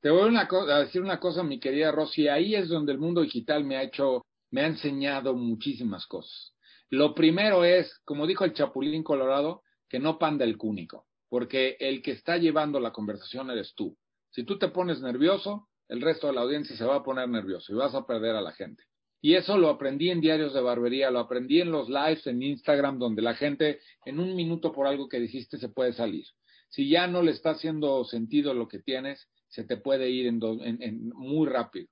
[0.01, 3.63] Te voy a, decir una cosa, mi querida Rosy, ahí es donde el mundo digital
[3.63, 6.53] me ha hecho, me ha enseñado muchísimas cosas.
[6.89, 12.01] Lo primero es, como dijo el Chapulín Colorado, que no panda el cúnico, porque el
[12.01, 13.97] que está llevando la conversación eres tú.
[14.29, 17.71] Si tú te pones nervioso, el resto de la audiencia se va a poner nervioso
[17.71, 18.83] y vas a perder a la gente.
[19.25, 22.99] Y eso lo aprendí en diarios de barbería, lo aprendí en los lives en Instagram,
[22.99, 26.25] donde la gente en un minuto por algo que dijiste se puede salir.
[26.67, 31.07] Si ya no le está haciendo sentido lo que tienes, se te puede ir en,
[31.13, 31.87] muy rápido.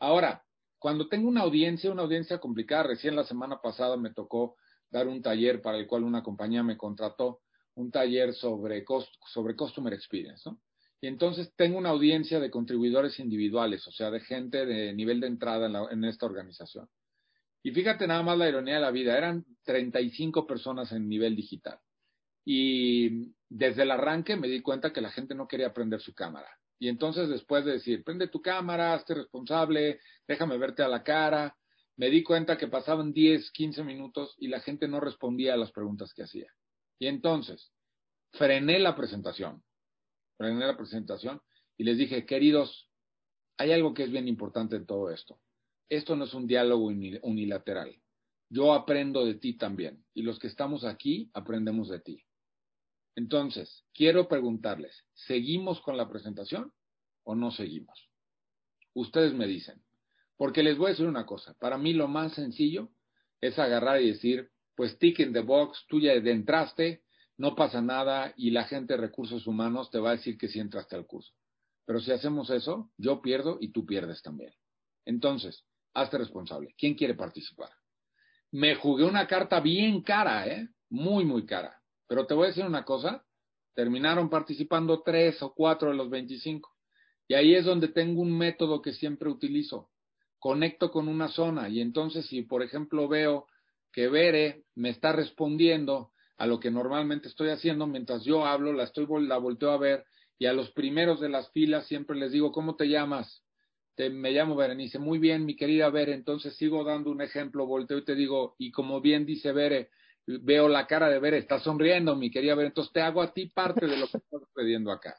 [0.00, 0.44] Ahora,
[0.80, 4.56] cuando tengo una audiencia, una audiencia complicada, recién la semana pasada me tocó
[4.90, 7.42] dar un taller para el cual una compañía me contrató,
[7.76, 8.84] un taller sobre,
[9.32, 10.58] sobre Customer Experience, ¿no?
[11.02, 15.26] Y entonces tengo una audiencia de contribuidores individuales, o sea, de gente de nivel de
[15.26, 16.88] entrada en, esta organización.
[17.60, 21.80] Y fíjate nada más la ironía de la vida, eran 35 personas en nivel digital.
[22.44, 26.48] Y desde el arranque me di cuenta que la gente no quería prender su cámara.
[26.78, 31.56] Y entonces después de decir, prende tu cámara, hazte responsable, déjame verte a la cara,
[31.96, 35.72] me di cuenta que pasaban 10, 15 minutos y la gente no respondía a las
[35.72, 36.52] preguntas que hacía.
[37.00, 37.72] Y entonces
[38.30, 39.64] frené la presentación,
[40.36, 41.40] frené la presentación
[41.76, 42.90] y les dije, queridos,
[43.56, 45.38] hay algo que es bien importante en todo esto.
[45.88, 47.94] Esto no es un diálogo unilateral.
[48.48, 52.24] Yo aprendo de ti también y los que estamos aquí aprendemos de ti.
[53.14, 56.72] Entonces, quiero preguntarles, ¿seguimos con la presentación
[57.24, 58.10] o no seguimos?
[58.94, 59.82] Ustedes me dicen,
[60.36, 62.90] porque les voy a decir una cosa, para mí lo más sencillo
[63.40, 67.02] es agarrar y decir, pues tick in the box, tú ya entraste,
[67.42, 70.60] no pasa nada y la gente de recursos humanos te va a decir que sí
[70.60, 71.32] entraste al curso.
[71.84, 74.52] Pero si hacemos eso, yo pierdo y tú pierdes también.
[75.04, 76.72] Entonces, hazte responsable.
[76.78, 77.70] ¿Quién quiere participar?
[78.52, 80.68] Me jugué una carta bien cara, ¿eh?
[80.88, 81.82] Muy, muy cara.
[82.06, 83.24] Pero te voy a decir una cosa,
[83.74, 86.70] terminaron participando tres o cuatro de los 25.
[87.26, 89.90] Y ahí es donde tengo un método que siempre utilizo.
[90.38, 93.48] Conecto con una zona y entonces si, por ejemplo, veo
[93.90, 98.84] que Bere me está respondiendo a lo que normalmente estoy haciendo, mientras yo hablo, la
[98.84, 100.04] estoy la volteo a ver
[100.38, 103.44] y a los primeros de las filas siempre les digo, ¿cómo te llamas?
[103.94, 104.98] Te, me llamo Berenice.
[104.98, 106.14] Muy bien, mi querida Bere.
[106.14, 109.90] Entonces sigo dando un ejemplo, volteo y te digo, y como bien dice Bere,
[110.26, 113.46] veo la cara de ver, está sonriendo, mi quería ver, entonces te hago a ti
[113.46, 115.14] parte de lo que estás pidiendo acá.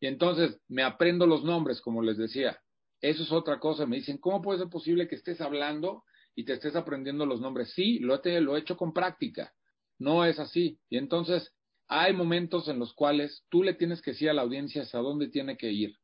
[0.00, 2.58] Y entonces me aprendo los nombres, como les decía.
[3.00, 3.86] Eso es otra cosa.
[3.86, 7.70] Me dicen, ¿cómo puede ser posible que estés hablando y te estés aprendiendo los nombres?
[7.72, 9.52] Sí, lo he, lo he hecho con práctica.
[10.00, 10.80] No es así.
[10.88, 11.52] Y entonces
[11.86, 15.28] hay momentos en los cuales tú le tienes que decir a la audiencia hasta dónde
[15.28, 15.96] tiene que ir.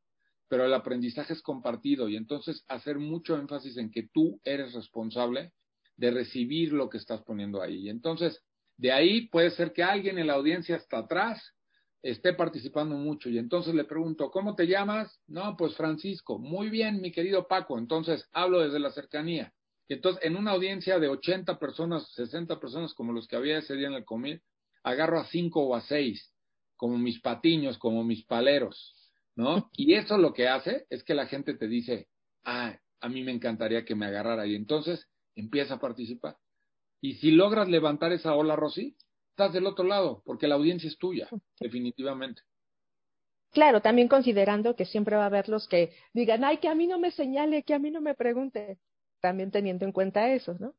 [0.47, 5.51] Pero el aprendizaje es compartido y entonces hacer mucho énfasis en que tú eres responsable
[5.97, 7.89] de recibir lo que estás poniendo ahí.
[7.89, 8.41] Entonces,
[8.77, 11.55] de ahí puede ser que alguien en la audiencia hasta atrás
[12.03, 15.19] esté participando mucho y entonces le pregunto, ¿cómo te llamas?
[15.25, 16.37] No, pues Francisco.
[16.37, 17.79] Muy bien, mi querido Paco.
[17.79, 19.53] Entonces, hablo desde la cercanía.
[19.87, 23.75] Y entonces, en una audiencia de 80 personas, 60 personas como los que había ese
[23.75, 24.41] día en el comil,
[24.83, 26.33] agarro a cinco o a seis,
[26.75, 28.95] como mis patiños, como mis paleros,
[29.35, 29.69] ¿no?
[29.77, 32.07] Y eso lo que hace es que la gente te dice,
[32.43, 34.45] ah, a mí me encantaría que me agarrara.
[34.45, 36.35] Y entonces, empieza a participar.
[37.01, 38.97] Y si logras levantar esa ola, Rosy,
[39.29, 42.41] estás del otro lado, porque la audiencia es tuya, definitivamente.
[43.51, 46.87] Claro, también considerando que siempre va a haber los que digan, ay, que a mí
[46.87, 48.79] no me señale, que a mí no me pregunte,
[49.19, 50.73] también teniendo en cuenta eso, ¿no?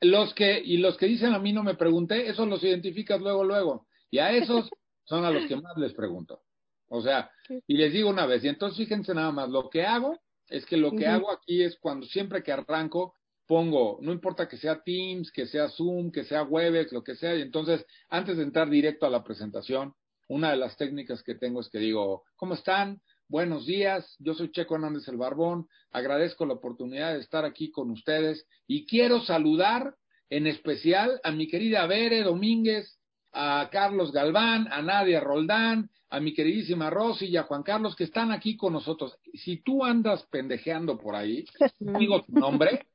[0.00, 3.44] Los que, y los que dicen a mí no me pregunté, esos los identificas luego,
[3.44, 3.86] luego.
[4.10, 4.68] Y a esos
[5.04, 6.42] son a los que más les pregunto.
[6.88, 7.30] O sea,
[7.66, 10.76] y les digo una vez, y entonces fíjense nada más, lo que hago es que
[10.76, 13.14] lo que hago aquí es cuando siempre que arranco,
[13.46, 17.36] pongo, no importa que sea Teams, que sea Zoom, que sea Webex, lo que sea,
[17.36, 19.94] y entonces, antes de entrar directo a la presentación,
[20.28, 23.00] una de las técnicas que tengo es que digo, ¿cómo están?
[23.30, 27.88] Buenos días, yo soy Checo Hernández el Barbón, agradezco la oportunidad de estar aquí con
[27.92, 29.94] ustedes y quiero saludar
[30.30, 32.98] en especial a mi querida Bere Domínguez,
[33.32, 38.02] a Carlos Galván, a Nadia Roldán, a mi queridísima Rosy y a Juan Carlos que
[38.02, 39.16] están aquí con nosotros.
[39.32, 41.44] Si tú andas pendejeando por ahí,
[41.78, 42.88] digo tu nombre,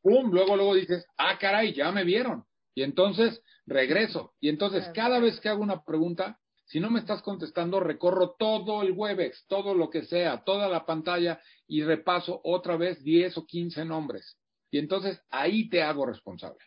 [0.00, 2.44] pum, luego, luego dices, ah, caray, ya me vieron.
[2.74, 4.32] Y entonces regreso.
[4.40, 6.40] Y entonces cada vez que hago una pregunta,
[6.72, 10.86] si no me estás contestando, recorro todo el Webex, todo lo que sea, toda la
[10.86, 14.38] pantalla y repaso otra vez 10 o 15 nombres.
[14.70, 16.64] Y entonces ahí te hago responsable.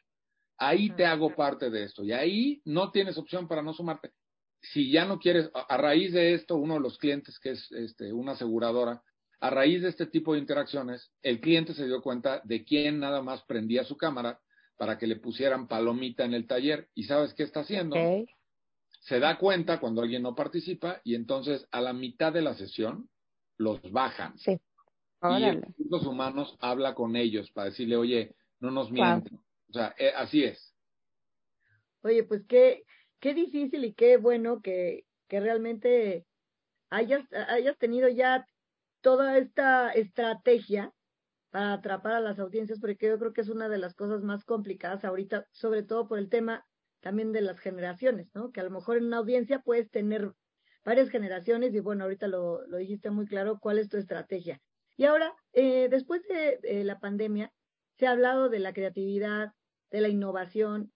[0.59, 2.03] Ahí te hago parte de esto.
[2.03, 4.11] Y ahí no tienes opción para no sumarte.
[4.61, 8.13] Si ya no quieres, a raíz de esto, uno de los clientes, que es este,
[8.13, 9.01] una aseguradora,
[9.39, 13.23] a raíz de este tipo de interacciones, el cliente se dio cuenta de quién nada
[13.23, 14.39] más prendía su cámara
[14.77, 16.89] para que le pusieran palomita en el taller.
[16.93, 17.95] ¿Y sabes qué está haciendo?
[19.05, 23.07] Se da cuenta cuando alguien no participa y entonces a la mitad de la sesión
[23.57, 24.37] los bajan.
[24.37, 24.59] Sí.
[25.21, 29.39] Y recursos humanos habla con ellos para decirle, oye, no nos mienten.
[29.69, 30.75] O sea, eh, así es.
[32.01, 32.83] Oye, pues qué,
[33.19, 36.25] qué difícil y qué bueno que, que realmente
[36.89, 38.47] hayas, hayas tenido ya
[39.01, 40.91] toda esta estrategia
[41.51, 44.43] para atrapar a las audiencias, porque yo creo que es una de las cosas más
[44.45, 46.65] complicadas ahorita, sobre todo por el tema
[47.05, 48.51] también de las generaciones, ¿no?
[48.51, 50.33] Que a lo mejor en una audiencia puedes tener
[50.83, 54.59] varias generaciones y bueno, ahorita lo, lo dijiste muy claro, cuál es tu estrategia.
[54.97, 57.53] Y ahora, eh, después de la pandemia,
[57.93, 59.53] se ha hablado de la creatividad,
[59.91, 60.91] de la innovación,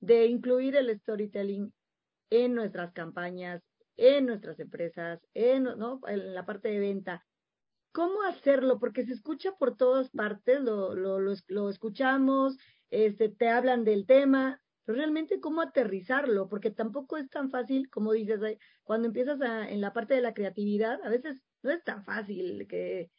[0.00, 1.72] de incluir el storytelling
[2.28, 3.62] en nuestras campañas,
[3.96, 5.98] en nuestras empresas, en, ¿no?
[6.06, 7.24] en la parte de venta.
[7.92, 8.78] ¿Cómo hacerlo?
[8.78, 12.58] Porque se escucha por todas partes, lo, lo, lo, lo escuchamos,
[12.90, 18.12] este, te hablan del tema, pero realmente cómo aterrizarlo, porque tampoco es tan fácil, como
[18.12, 18.40] dices,
[18.82, 22.66] cuando empiezas a, en la parte de la creatividad, a veces no es tan fácil
[22.68, 23.10] que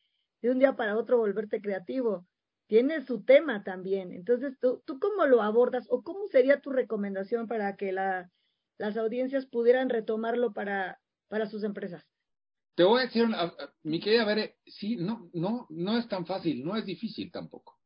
[0.41, 2.28] de un día para otro volverte creativo.
[2.67, 4.12] Tiene su tema también.
[4.12, 8.32] Entonces, ¿tú, ¿tú cómo lo abordas o cómo sería tu recomendación para que la,
[8.78, 12.04] las audiencias pudieran retomarlo para, para sus empresas?
[12.75, 13.28] Te voy a decir,
[13.84, 17.80] mi querida Bere, sí, no, no, no es tan fácil, no es difícil tampoco.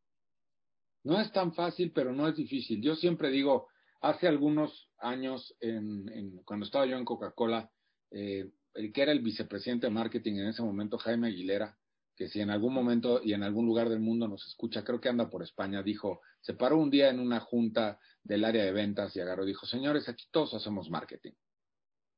[1.04, 2.82] No es tan fácil, pero no es difícil.
[2.82, 3.68] Yo siempre digo,
[4.02, 7.72] hace algunos años, en, cuando estaba yo en Coca-Cola,
[8.12, 11.78] eh, el que era el vicepresidente de marketing en ese momento, Jaime Aguilera,
[12.16, 15.08] que si en algún momento y en algún lugar del mundo nos escucha, creo que
[15.08, 19.16] anda por España, dijo, se paró un día en una junta del área de ventas
[19.16, 21.32] y agarró, dijo, señores, aquí todos hacemos marketing.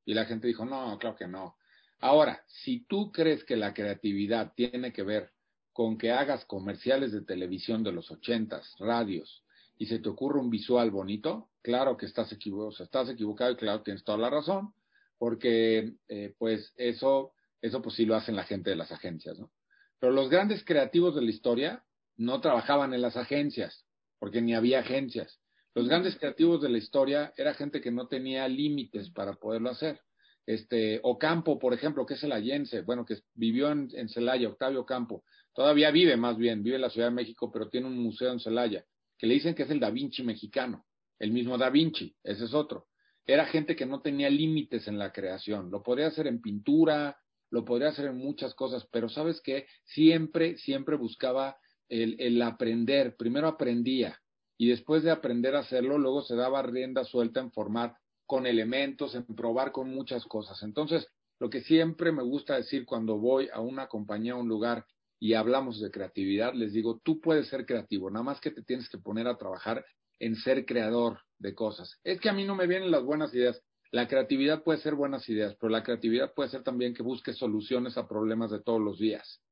[0.06, 1.58] Y la gente dijo, no, claro que no.
[2.00, 5.32] Ahora, si tú crees que la creatividad tiene que ver
[5.74, 9.44] con que hagas comerciales de televisión de los ochentas, radios,
[9.78, 13.82] y se te ocurre un visual bonito, claro que estás equivocado, estás equivocado y claro
[13.82, 14.74] tienes toda la razón,
[15.18, 19.52] porque eh, pues eso, eso pues sí lo hacen la gente de las agencias, ¿no?
[20.00, 21.84] Pero los grandes creativos de la historia
[22.18, 23.86] no trabajaban en las agencias,
[24.20, 25.40] porque ni había agencias.
[25.74, 30.02] Los grandes creativos de la historia era gente que no tenía límites para poderlo hacer.
[30.46, 34.86] Este, Ocampo, por ejemplo, que es el allense, bueno, que vivió en, en Celaya, Octavio
[34.86, 35.24] Campo,
[35.54, 38.40] todavía vive más bien, vive en la Ciudad de México, pero tiene un museo en
[38.40, 38.86] Celaya,
[39.18, 40.86] que le dicen que es el Da Vinci mexicano,
[41.20, 42.88] el mismo Da Vinci, ese es otro.
[43.26, 47.18] Era gente que no tenía límites en la creación, lo podría hacer en pintura,
[47.52, 51.58] lo podría hacer en muchas cosas, pero sabes qué, siempre, siempre buscaba
[51.90, 54.20] el, el aprender, primero aprendía
[54.58, 57.96] y después de aprender a hacerlo, luego se daba rienda suelta en formar
[58.28, 60.62] con elementos, en probar con muchas cosas.
[60.64, 61.08] Entonces,
[61.40, 64.86] lo que siempre me gusta decir cuando voy a una compañía, a un lugar
[65.22, 68.90] y hablamos de creatividad, les digo, tú puedes ser creativo, nada más que te tienes
[68.90, 69.86] que poner a trabajar
[70.20, 72.00] en ser creador de cosas.
[72.04, 73.62] Es que a mí no me vienen las buenas ideas.
[73.92, 77.98] La creatividad puede ser buenas ideas, pero la creatividad puede ser también que busques soluciones
[77.98, 79.44] a problemas de todos los días.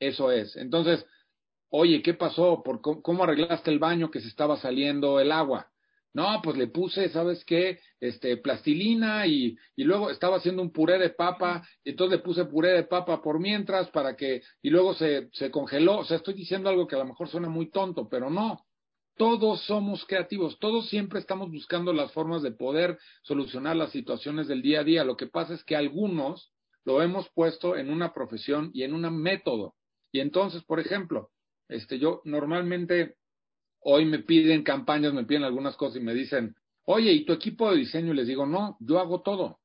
[0.00, 0.56] Eso es.
[0.56, 1.06] Entonces,
[1.68, 2.64] oye, ¿qué pasó?
[2.64, 5.70] ¿Por cómo arreglaste el baño que se estaba saliendo el agua?
[6.14, 7.80] No, pues le puse, ¿sabes qué?
[7.98, 12.44] Este, plastilina y, y luego estaba haciendo un puré de papa, y entonces le puse
[12.44, 15.98] puré de papa por mientras para que, y luego se, se congeló.
[15.98, 18.64] O sea, estoy diciendo algo que a lo mejor suena muy tonto, pero no.
[19.16, 24.62] Todos somos creativos, todos siempre estamos buscando las formas de poder solucionar las situaciones del
[24.62, 25.04] día a día.
[25.04, 26.52] Lo que pasa es que algunos
[26.84, 29.74] lo hemos puesto en una profesión y en un método.
[30.12, 31.30] Y entonces, por ejemplo,
[31.68, 33.16] este, yo normalmente
[33.86, 36.54] Hoy me piden campañas, me piden algunas cosas y me dicen,
[36.84, 38.14] oye, ¿y tu equipo de diseño?
[38.14, 39.58] Y les digo, no, yo hago todo.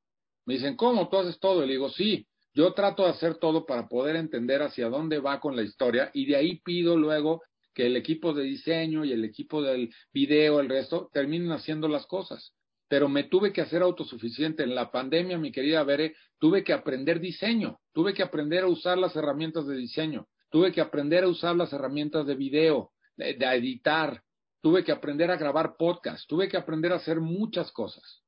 [0.45, 1.07] Me dicen, ¿cómo?
[1.07, 1.63] ¿Tú haces todo?
[1.63, 5.39] Y le digo, sí, yo trato de hacer todo para poder entender hacia dónde va
[5.39, 7.43] con la historia y de ahí pido luego
[7.73, 12.05] que el equipo de diseño y el equipo del video, el resto, terminen haciendo las
[12.05, 12.53] cosas.
[12.89, 14.63] Pero me tuve que hacer autosuficiente.
[14.63, 18.97] En la pandemia, mi querida Bere, tuve que aprender diseño, tuve que aprender a usar
[18.97, 24.23] las herramientas de diseño, tuve que aprender a usar las herramientas de video, de, editar.
[24.61, 28.23] tuve que aprender a grabar podcast, tuve que aprender a hacer muchas cosas.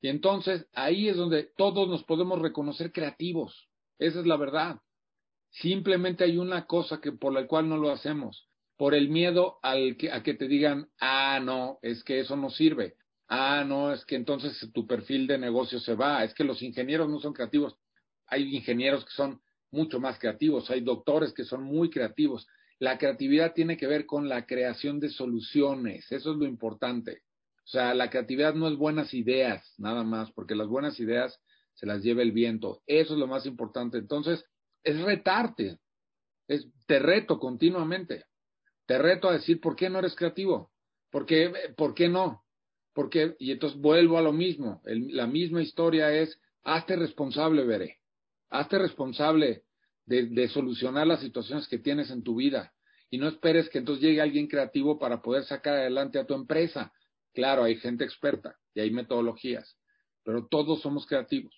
[0.00, 3.68] Y entonces ahí es donde todos nos podemos reconocer creativos.
[3.98, 4.80] Esa es la verdad.
[5.50, 9.96] Simplemente hay una cosa que por la cual no lo hacemos, por el miedo al
[9.96, 12.96] que, a que te digan, ah, no, es que eso no sirve.
[13.28, 16.24] Ah, no, es que entonces tu perfil de negocio se va.
[16.24, 17.76] Es que los ingenieros no son creativos.
[18.26, 19.40] Hay ingenieros que son
[19.70, 22.46] mucho más creativos, hay doctores que son muy creativos.
[22.84, 27.22] La creatividad tiene que ver con la creación de soluciones, eso es lo importante.
[27.64, 31.40] O sea, la creatividad no es buenas ideas, nada más, porque las buenas ideas
[31.72, 32.82] se las lleva el viento.
[32.86, 33.96] Eso es lo más importante.
[33.96, 34.44] Entonces,
[34.82, 35.78] es retarte,
[36.46, 38.26] es, te reto continuamente.
[38.84, 40.70] Te reto a decir, ¿por qué no eres creativo?
[41.10, 42.44] ¿Por qué, por qué no?
[42.92, 44.82] Porque, y entonces vuelvo a lo mismo.
[44.84, 48.00] la misma historia es, hazte responsable, veré.
[48.50, 49.62] Hazte responsable
[50.06, 52.73] de, solucionar las situaciones que tienes en tu vida.
[53.14, 56.92] Y no esperes que entonces llegue alguien creativo para poder sacar adelante a tu empresa.
[57.32, 59.78] Claro, hay gente experta y hay metodologías,
[60.24, 61.54] pero todos somos creativos.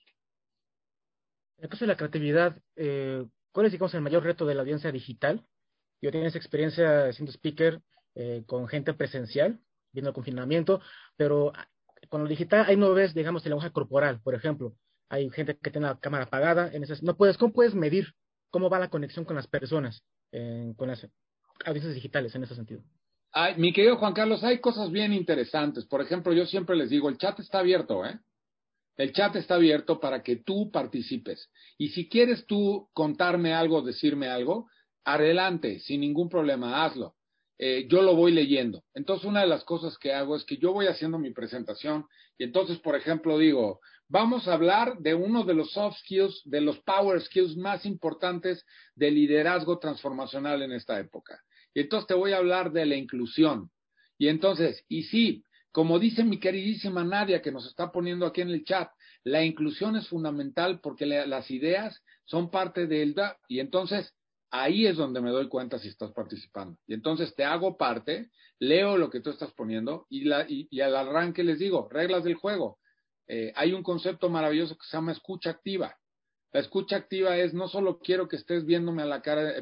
[1.56, 4.60] En el caso de la creatividad, eh, ¿cuál es, digamos, el mayor reto de la
[4.60, 5.46] audiencia digital?
[6.02, 7.80] Yo tengo esa experiencia siendo speaker
[8.16, 9.58] eh, con gente presencial,
[9.92, 10.82] viendo el confinamiento,
[11.16, 11.54] pero
[12.10, 14.76] con lo digital hay no ves, digamos, el lenguaje corporal, por ejemplo.
[15.08, 18.12] Hay gente que tiene la cámara apagada, en esas, no puedes, ¿cómo puedes medir
[18.50, 20.04] cómo va la conexión con las personas,
[20.76, 21.06] con las
[21.64, 22.82] audiencias digitales en ese sentido?
[23.58, 25.84] Mi querido Juan Carlos, hay cosas bien interesantes.
[25.84, 28.18] Por ejemplo, yo siempre les digo, el chat está abierto, ¿eh?
[28.96, 31.50] El chat está abierto para que tú participes.
[31.76, 34.70] Y si quieres tú contarme algo, decirme algo,
[35.04, 37.14] adelante, sin ningún problema, hazlo.
[37.58, 38.84] Eh, yo lo voy leyendo.
[38.94, 42.06] Entonces, una de las cosas que hago es que yo voy haciendo mi presentación
[42.38, 46.60] y entonces, por ejemplo, digo, vamos a hablar de uno de los soft skills, de
[46.60, 51.42] los power skills más importantes del liderazgo transformacional en esta época.
[51.76, 53.70] Y entonces te voy a hablar de la inclusión.
[54.16, 58.48] Y entonces, y sí, como dice mi queridísima Nadia que nos está poniendo aquí en
[58.48, 58.90] el chat,
[59.24, 64.14] la inclusión es fundamental porque las ideas son parte de ELDA y entonces
[64.50, 66.78] ahí es donde me doy cuenta si estás participando.
[66.86, 70.96] Y entonces te hago parte, leo lo que tú estás poniendo y, la, y, al
[70.96, 72.78] arranque les digo, reglas del juego.
[73.28, 75.94] Eh, hay un concepto maravilloso que se llama escucha activa.
[76.56, 79.56] La escucha activa es no solo quiero que estés viéndome a la cara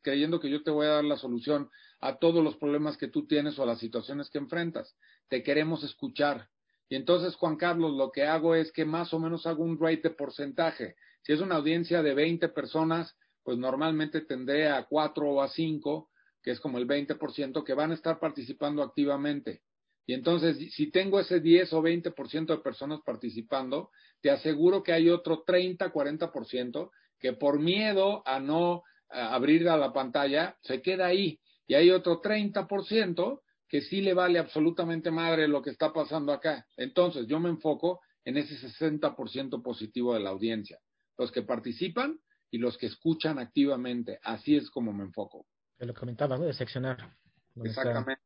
[0.00, 3.26] creyendo que yo te voy a dar la solución a todos los problemas que tú
[3.26, 4.94] tienes o a las situaciones que enfrentas.
[5.26, 6.48] Te queremos escuchar.
[6.88, 10.02] Y entonces, Juan Carlos, lo que hago es que más o menos hago un rate
[10.02, 10.94] de porcentaje.
[11.22, 16.10] Si es una audiencia de 20 personas, pues normalmente tendré a 4 o a 5,
[16.44, 19.62] que es como el 20%, que van a estar participando activamente.
[20.06, 23.90] Y entonces, si tengo ese 10 o 20% de personas participando,
[24.20, 29.92] te aseguro que hay otro 30, 40% que por miedo a no abrir a la
[29.92, 31.40] pantalla se queda ahí.
[31.66, 36.64] Y hay otro 30% que sí le vale absolutamente madre lo que está pasando acá.
[36.76, 40.78] Entonces, yo me enfoco en ese 60% positivo de la audiencia.
[41.18, 44.20] Los que participan y los que escuchan activamente.
[44.22, 45.46] Así es como me enfoco.
[45.78, 46.44] Lo comentaba, ¿no?
[46.44, 47.16] De seccionar.
[47.56, 48.22] Exactamente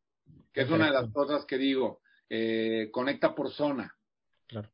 [0.52, 3.94] que es una de las cosas que digo, eh, conecta por zona.
[4.46, 4.70] Claro.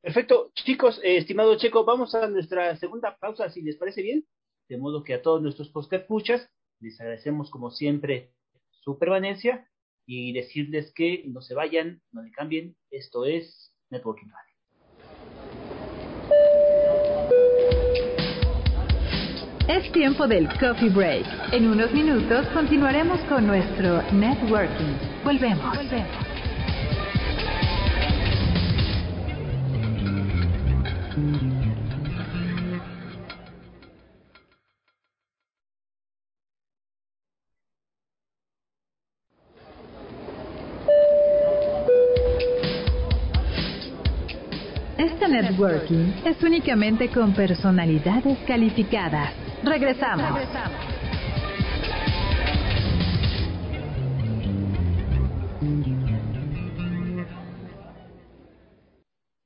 [0.00, 4.24] Perfecto, chicos, eh, estimado Checo, vamos a nuestra segunda pausa, si les parece bien.
[4.68, 6.48] De modo que a todos nuestros escuchas
[6.80, 8.32] les agradecemos como siempre
[8.70, 9.68] su permanencia
[10.06, 12.76] y decirles que no se vayan, no le cambien.
[12.90, 14.47] Esto es Networking Radio.
[19.68, 21.26] Es tiempo del coffee break.
[21.52, 24.94] En unos minutos continuaremos con nuestro networking.
[25.22, 25.76] Volvemos.
[44.96, 49.47] Este networking es únicamente con personalidades calificadas.
[49.68, 50.48] Regresamos.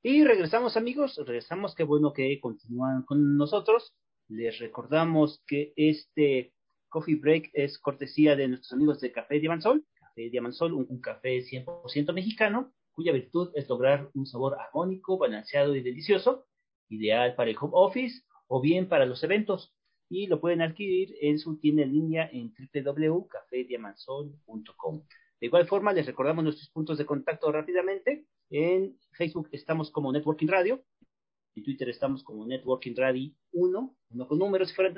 [0.05, 3.95] Y regresamos amigos, regresamos, qué bueno que continúan con nosotros.
[4.29, 6.53] Les recordamos que este
[6.89, 9.85] coffee break es cortesía de nuestros amigos de Café Diamansol.
[9.99, 15.75] Café Diamansol, un, un café 100% mexicano, cuya virtud es lograr un sabor armónico, balanceado
[15.75, 16.47] y delicioso,
[16.89, 19.75] ideal para el home office o bien para los eventos
[20.13, 25.03] y lo pueden adquirir en su tienda en línea en www.cafediamansol.com.
[25.41, 28.27] De igual forma, les recordamos nuestros puntos de contacto rápidamente.
[28.51, 30.85] En Facebook estamos como Networking Radio,
[31.57, 34.95] en Twitter estamos como Networking Radio 1, uno con números y fueran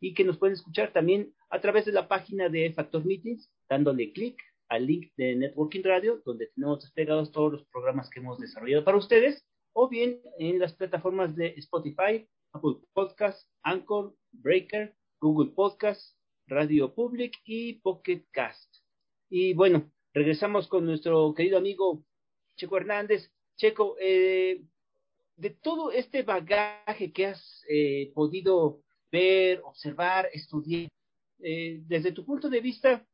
[0.00, 4.12] y que nos pueden escuchar también a través de la página de Factor Meetings, dándole
[4.12, 8.84] clic al link de Networking Radio, donde tenemos desplegados todos los programas que hemos desarrollado
[8.84, 14.12] para ustedes, o bien en las plataformas de Spotify, Apple Podcasts, Anchor,
[14.42, 16.16] Breaker, Google Podcasts,
[16.46, 18.74] Radio Public y Pocket Cast.
[19.28, 22.04] Y bueno, regresamos con nuestro querido amigo
[22.56, 23.30] Checo Hernández.
[23.56, 24.62] Checo, eh,
[25.36, 30.88] de todo este bagaje que has eh, podido ver, observar, estudiar,
[31.40, 33.06] eh, desde tu punto de vista,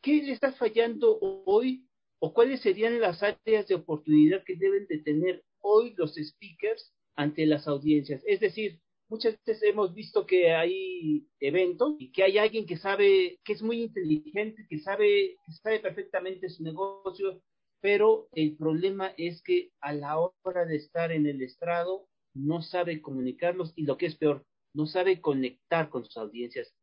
[0.00, 1.86] ¿qué le está fallando hoy
[2.18, 7.46] o cuáles serían las áreas de oportunidad que deben de tener hoy los speakers ante
[7.46, 8.22] las audiencias?
[8.26, 13.38] Es decir, muchas veces hemos visto que hay eventos y que hay alguien que sabe,
[13.44, 17.40] que es muy inteligente, que sabe, que sabe perfectamente su negocio,
[17.80, 23.02] pero el problema es que a la hora de estar en el estrado no sabe
[23.02, 24.44] comunicarlos y lo que es peor,
[24.74, 26.74] no sabe conectar con sus audiencias.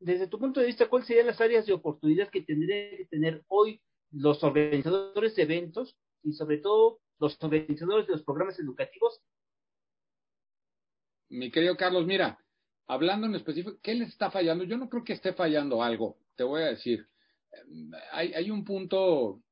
[0.00, 3.44] Desde tu punto de vista, ¿cuáles serían las áreas de oportunidad que tendrían que tener
[3.48, 9.20] hoy los organizadores de eventos y sobre todo los organizadores de los programas educativos?
[11.30, 12.38] Mi querido Carlos, mira,
[12.86, 14.64] hablando en específico, ¿qué les está fallando?
[14.64, 17.06] Yo no creo que esté fallando algo, te voy a decir.
[18.12, 19.42] Hay, hay un punto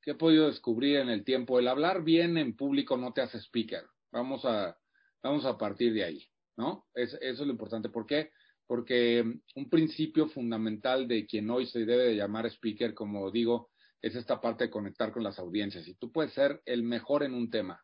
[0.00, 1.58] que he podido descubrir en el tiempo.
[1.58, 3.84] El hablar bien en público no te hace speaker.
[4.10, 4.76] Vamos a,
[5.22, 6.28] vamos a partir de ahí.
[6.56, 6.86] ¿no?
[6.94, 7.88] eso es lo importante.
[7.88, 8.30] ¿Por qué?
[8.66, 13.70] Porque mm, un principio fundamental de quien hoy se debe de llamar speaker, como digo,
[14.00, 15.86] es esta parte de conectar con las audiencias.
[15.88, 17.82] Y tú puedes ser el mejor en un tema,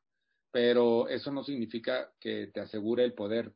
[0.51, 3.53] pero eso no significa que te asegure el poder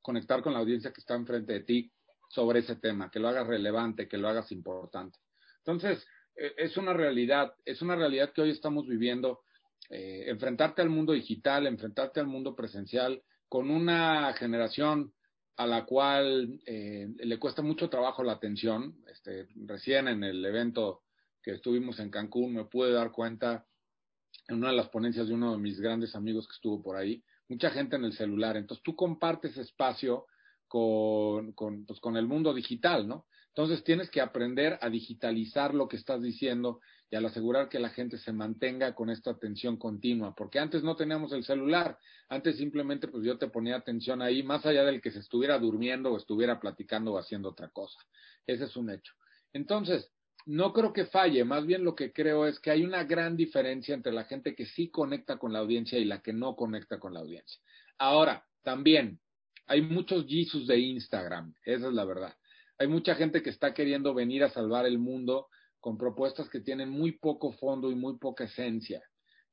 [0.00, 1.92] conectar con la audiencia que está enfrente de ti
[2.28, 5.18] sobre ese tema, que lo hagas relevante, que lo hagas importante.
[5.58, 9.42] Entonces, e, es una realidad, es una realidad que hoy estamos viviendo.
[9.88, 15.12] Eh, enfrentarte al mundo digital, enfrentarte al mundo presencial, con una generación
[15.56, 18.96] a la cual eh, le cuesta mucho trabajo la atención.
[19.10, 21.02] Este, recién en el evento
[21.42, 23.66] que estuvimos en Cancún me pude dar cuenta
[24.48, 27.22] en una de las ponencias de uno de mis grandes amigos que estuvo por ahí,
[27.48, 28.56] mucha gente en el celular.
[28.56, 30.26] Entonces tú compartes espacio
[30.68, 31.54] con,
[31.86, 33.26] pues, con el mundo digital, ¿no?
[33.48, 36.80] Entonces tienes que aprender a digitalizar lo que estás diciendo
[37.10, 40.94] y al asegurar que la gente se mantenga con esta atención continua, porque antes no
[40.96, 45.10] teníamos el celular, antes simplemente pues yo te ponía atención ahí, más allá del que
[45.10, 47.98] se estuviera durmiendo o estuviera platicando o haciendo otra cosa.
[48.46, 49.14] Ese es un hecho.
[49.54, 50.10] Entonces,
[50.46, 53.94] no creo que falle, más bien lo que creo es que hay una gran diferencia
[53.94, 57.12] entre la gente que sí conecta con la audiencia y la que no conecta con
[57.12, 57.60] la audiencia.
[57.98, 59.18] Ahora, también
[59.66, 62.32] hay muchos Jesus de Instagram, esa es la verdad.
[62.78, 65.48] Hay mucha gente que está queriendo venir a salvar el mundo
[65.80, 69.02] con propuestas que tienen muy poco fondo y muy poca esencia.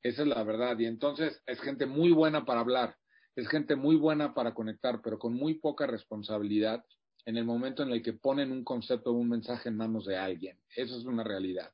[0.03, 0.77] Esa es la verdad.
[0.77, 2.97] Y entonces es gente muy buena para hablar,
[3.35, 6.83] es gente muy buena para conectar, pero con muy poca responsabilidad
[7.25, 10.17] en el momento en el que ponen un concepto o un mensaje en manos de
[10.17, 10.57] alguien.
[10.75, 11.71] Eso es una realidad.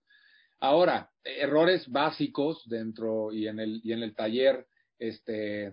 [0.59, 5.71] Ahora, errores básicos dentro y en el, y en el taller, este,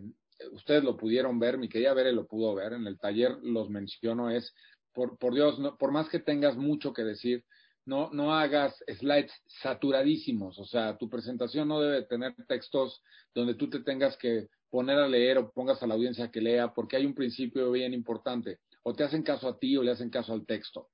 [0.52, 4.30] ustedes lo pudieron ver, mi querida Bere lo pudo ver, en el taller los menciono,
[4.30, 4.54] es,
[4.92, 7.44] por, por Dios, no, por más que tengas mucho que decir,
[7.84, 13.02] no, no hagas slides saturadísimos, o sea, tu presentación no debe tener textos
[13.34, 16.74] donde tú te tengas que poner a leer o pongas a la audiencia que lea,
[16.74, 18.58] porque hay un principio bien importante,
[18.88, 20.90] o te hacen caso a ti o le hacen caso al texto.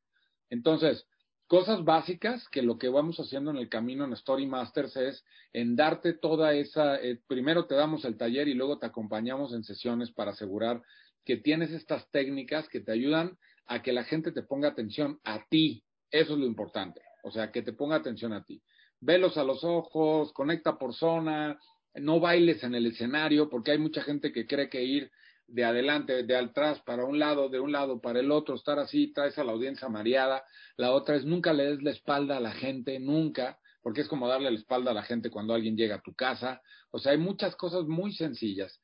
[0.49, 1.07] Entonces,
[1.47, 5.77] cosas básicas que lo que vamos haciendo en el camino en Story Masters es en
[5.77, 10.11] darte toda esa, eh, primero te damos el taller y luego te acompañamos en sesiones
[10.11, 10.81] para asegurar
[11.27, 13.37] que tienes estas técnicas que te ayudan
[13.67, 17.03] a que la gente te ponga atención a ti, eso es lo importante.
[17.25, 18.63] O sea, que te ponga atención a ti.
[19.01, 21.61] Velos a los ojos, conecta por zona,
[21.97, 25.11] no bailes en el escenario, porque hay mucha gente que cree que ir
[25.47, 29.13] de adelante, de atrás, para un lado, de un lado para el otro, estar así,
[29.13, 30.45] traes a la audiencia mareada.
[30.77, 34.29] La otra es nunca le des la espalda a la gente, nunca, porque es como
[34.29, 36.61] darle la espalda a la gente cuando alguien llega a tu casa.
[36.91, 38.81] O sea, hay muchas cosas muy sencillas.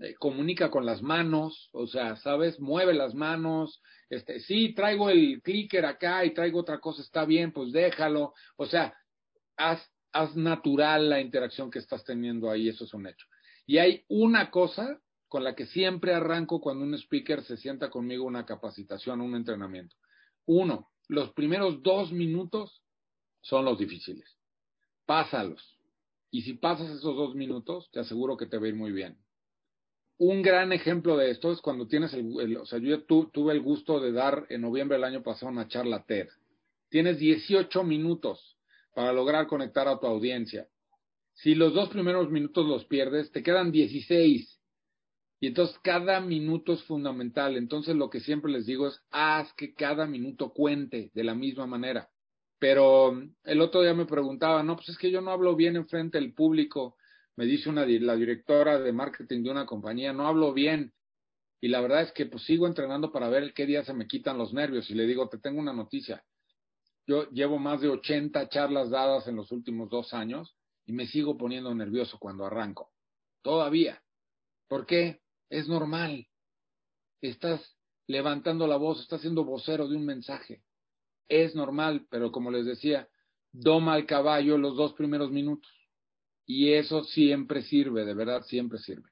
[0.00, 2.58] Eh, comunica con las manos, o sea, ¿sabes?
[2.58, 7.52] Mueve las manos, este, sí, traigo el clicker acá y traigo otra cosa, está bien,
[7.52, 8.94] pues déjalo, o sea,
[9.58, 13.26] haz, haz natural la interacción que estás teniendo ahí, eso es un hecho.
[13.66, 14.98] Y hay una cosa
[15.30, 19.96] con la que siempre arranco cuando un speaker se sienta conmigo una capacitación, un entrenamiento.
[20.44, 22.82] Uno, los primeros dos minutos
[23.40, 24.36] son los difíciles.
[25.06, 25.78] Pásalos.
[26.30, 29.16] Y si pasas esos dos minutos, te aseguro que te va a ir muy bien
[30.20, 34.00] un gran ejemplo de esto es cuando tienes el, o sea, yo tuve el gusto
[34.00, 36.28] de dar en noviembre del año pasado una charla TED.
[36.90, 38.58] Tienes 18 minutos
[38.94, 40.68] para lograr conectar a tu audiencia.
[41.32, 44.59] Si los dos primeros minutos los pierdes, te quedan 16.
[45.40, 47.56] Y entonces cada minuto es fundamental.
[47.56, 51.66] Entonces lo que siempre les digo es, haz que cada minuto cuente de la misma
[51.66, 52.10] manera.
[52.58, 56.18] Pero el otro día me preguntaba, no, pues es que yo no hablo bien enfrente
[56.18, 56.96] del público,
[57.36, 60.92] me dice una, la directora de marketing de una compañía, no hablo bien.
[61.62, 64.36] Y la verdad es que pues sigo entrenando para ver qué día se me quitan
[64.36, 64.90] los nervios.
[64.90, 66.22] Y le digo, te tengo una noticia.
[67.06, 71.38] Yo llevo más de 80 charlas dadas en los últimos dos años y me sigo
[71.38, 72.92] poniendo nervioso cuando arranco.
[73.42, 74.02] Todavía.
[74.68, 75.20] ¿Por qué?
[75.50, 76.26] Es normal.
[77.20, 77.60] Estás
[78.06, 80.62] levantando la voz, estás siendo vocero de un mensaje.
[81.28, 83.08] Es normal, pero como les decía,
[83.52, 85.70] doma al caballo los dos primeros minutos.
[86.46, 89.10] Y eso siempre sirve, de verdad, siempre sirve.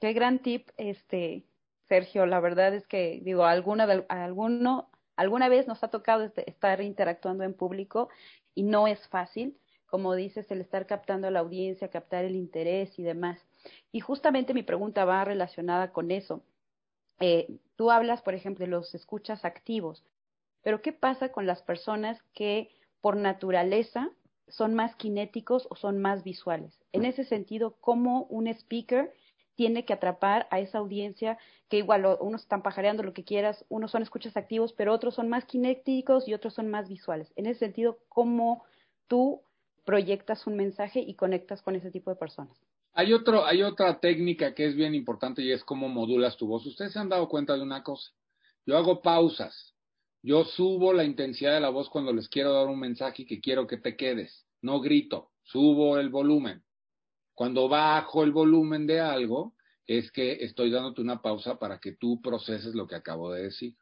[0.00, 1.44] Qué gran tip, este,
[1.88, 2.26] Sergio.
[2.26, 7.44] La verdad es que, digo, alguna, alguno, alguna vez nos ha tocado este, estar interactuando
[7.44, 8.08] en público
[8.54, 9.56] y no es fácil,
[9.86, 13.40] como dices, el estar captando a la audiencia, captar el interés y demás.
[13.92, 16.42] Y justamente mi pregunta va relacionada con eso.
[17.20, 20.04] Eh, tú hablas, por ejemplo, de los escuchas activos,
[20.62, 24.10] pero ¿qué pasa con las personas que por naturaleza
[24.48, 26.78] son más kinéticos o son más visuales.
[26.92, 29.12] En ese sentido, ¿cómo un speaker
[29.54, 31.38] tiene que atrapar a esa audiencia
[31.68, 35.28] que igual unos están pajareando lo que quieras, unos son escuchas activos, pero otros son
[35.28, 37.32] más kinéticos y otros son más visuales.
[37.36, 38.64] En ese sentido, ¿cómo
[39.08, 39.42] tú
[39.84, 42.65] proyectas un mensaje y conectas con ese tipo de personas?
[42.98, 46.64] Hay, otro, hay otra técnica que es bien importante y es cómo modulas tu voz.
[46.64, 48.10] Ustedes se han dado cuenta de una cosa.
[48.64, 49.74] Yo hago pausas.
[50.22, 53.38] Yo subo la intensidad de la voz cuando les quiero dar un mensaje y que
[53.38, 54.46] quiero que te quedes.
[54.62, 56.64] No grito, subo el volumen.
[57.34, 59.52] Cuando bajo el volumen de algo,
[59.86, 63.76] es que estoy dándote una pausa para que tú proceses lo que acabo de decir.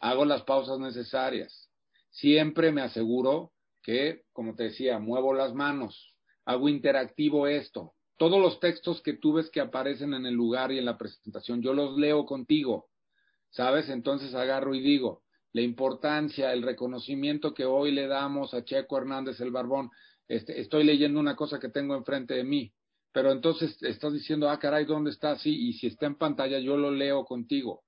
[0.00, 1.70] Hago las pausas necesarias.
[2.10, 3.52] Siempre me aseguro
[3.84, 7.94] que, como te decía, muevo las manos, hago interactivo esto.
[8.22, 11.60] Todos los textos que tú ves que aparecen en el lugar y en la presentación,
[11.60, 12.86] yo los leo contigo.
[13.50, 13.88] ¿Sabes?
[13.88, 19.40] Entonces agarro y digo, la importancia, el reconocimiento que hoy le damos a Checo Hernández
[19.40, 19.90] el Barbón.
[20.28, 22.72] Este, estoy leyendo una cosa que tengo enfrente de mí,
[23.10, 25.36] pero entonces estás diciendo, ah, caray, ¿dónde está?
[25.36, 27.82] Sí, y si está en pantalla, yo lo leo contigo.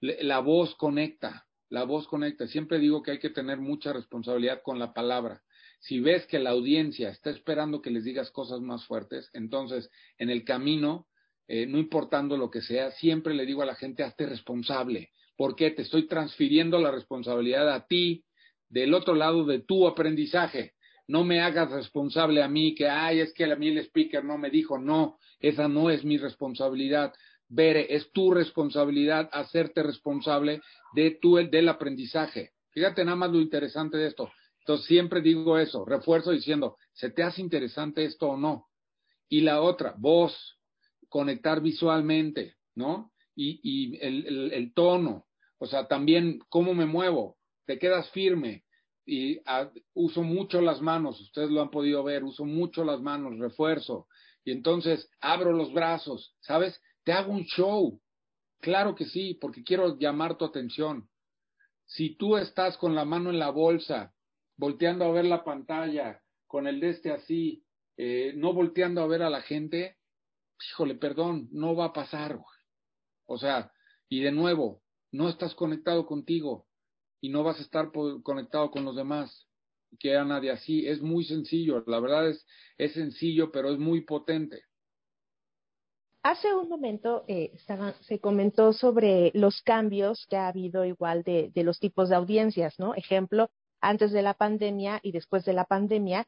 [0.00, 2.46] La voz conecta, la voz conecta.
[2.46, 5.42] Siempre digo que hay que tener mucha responsabilidad con la palabra.
[5.80, 10.30] Si ves que la audiencia está esperando que les digas cosas más fuertes, entonces en
[10.30, 11.08] el camino,
[11.48, 15.10] eh, no importando lo que sea, siempre le digo a la gente, hazte responsable
[15.40, 18.26] porque te estoy transfiriendo la responsabilidad a ti
[18.68, 20.74] del otro lado de tu aprendizaje.
[21.08, 24.36] No me hagas responsable a mí que, ay, es que a mí el speaker no
[24.36, 27.14] me dijo, no, esa no es mi responsabilidad.
[27.48, 30.60] Bere, es tu responsabilidad hacerte responsable
[30.92, 32.50] de tu, del aprendizaje.
[32.72, 34.30] Fíjate nada más lo interesante de esto.
[34.60, 38.68] Entonces siempre digo eso, refuerzo diciendo, ¿se te hace interesante esto o no?
[39.28, 40.58] Y la otra, voz,
[41.08, 43.12] conectar visualmente, ¿no?
[43.34, 45.26] Y, el tono,
[45.58, 48.64] o sea, también cómo me muevo, te quedas firme
[49.06, 53.38] y ah, uso mucho las manos, ustedes lo han podido ver, uso mucho las manos,
[53.38, 54.06] refuerzo
[54.44, 56.80] y entonces abro los brazos, ¿sabes?
[57.04, 58.00] Te hago un show.
[58.60, 61.08] Claro que sí, porque quiero llamar tu atención.
[61.86, 64.12] Si tú estás con la mano en la bolsa,
[64.60, 67.64] volteando a ver la pantalla, con el de este así,
[67.96, 69.96] eh, no volteando a ver a la gente,
[70.70, 72.38] híjole, perdón, no va a pasar.
[73.24, 73.72] O sea,
[74.10, 74.82] y de nuevo,
[75.12, 76.66] no estás conectado contigo
[77.22, 77.90] y no vas a estar
[78.22, 79.46] conectado con los demás.
[79.98, 80.86] Que a nadie así.
[80.86, 81.82] Es muy sencillo.
[81.86, 82.46] La verdad es,
[82.78, 84.62] es sencillo, pero es muy potente.
[86.22, 87.56] Hace un momento eh,
[88.02, 92.78] se comentó sobre los cambios que ha habido igual de, de, los tipos de audiencias,
[92.78, 92.94] ¿no?
[92.94, 93.50] Ejemplo,
[93.80, 96.26] antes de la pandemia y después de la pandemia,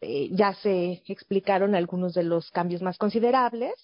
[0.00, 3.74] eh, ya se explicaron algunos de los cambios más considerables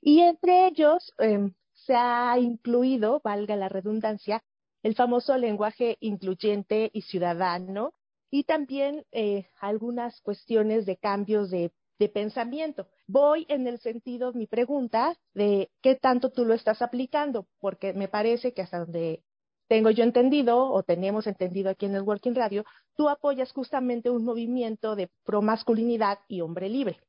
[0.00, 4.42] y entre ellos eh, se ha incluido, valga la redundancia,
[4.82, 7.94] el famoso lenguaje incluyente y ciudadano
[8.30, 12.86] y también eh, algunas cuestiones de cambios de, de pensamiento.
[13.06, 18.08] Voy en el sentido, mi pregunta, de qué tanto tú lo estás aplicando, porque me
[18.08, 19.22] parece que hasta donde
[19.68, 22.64] tengo yo entendido o tenemos entendido aquí en el Working Radio,
[22.96, 27.00] tú apoyas justamente un movimiento de promasculinidad y hombre libre.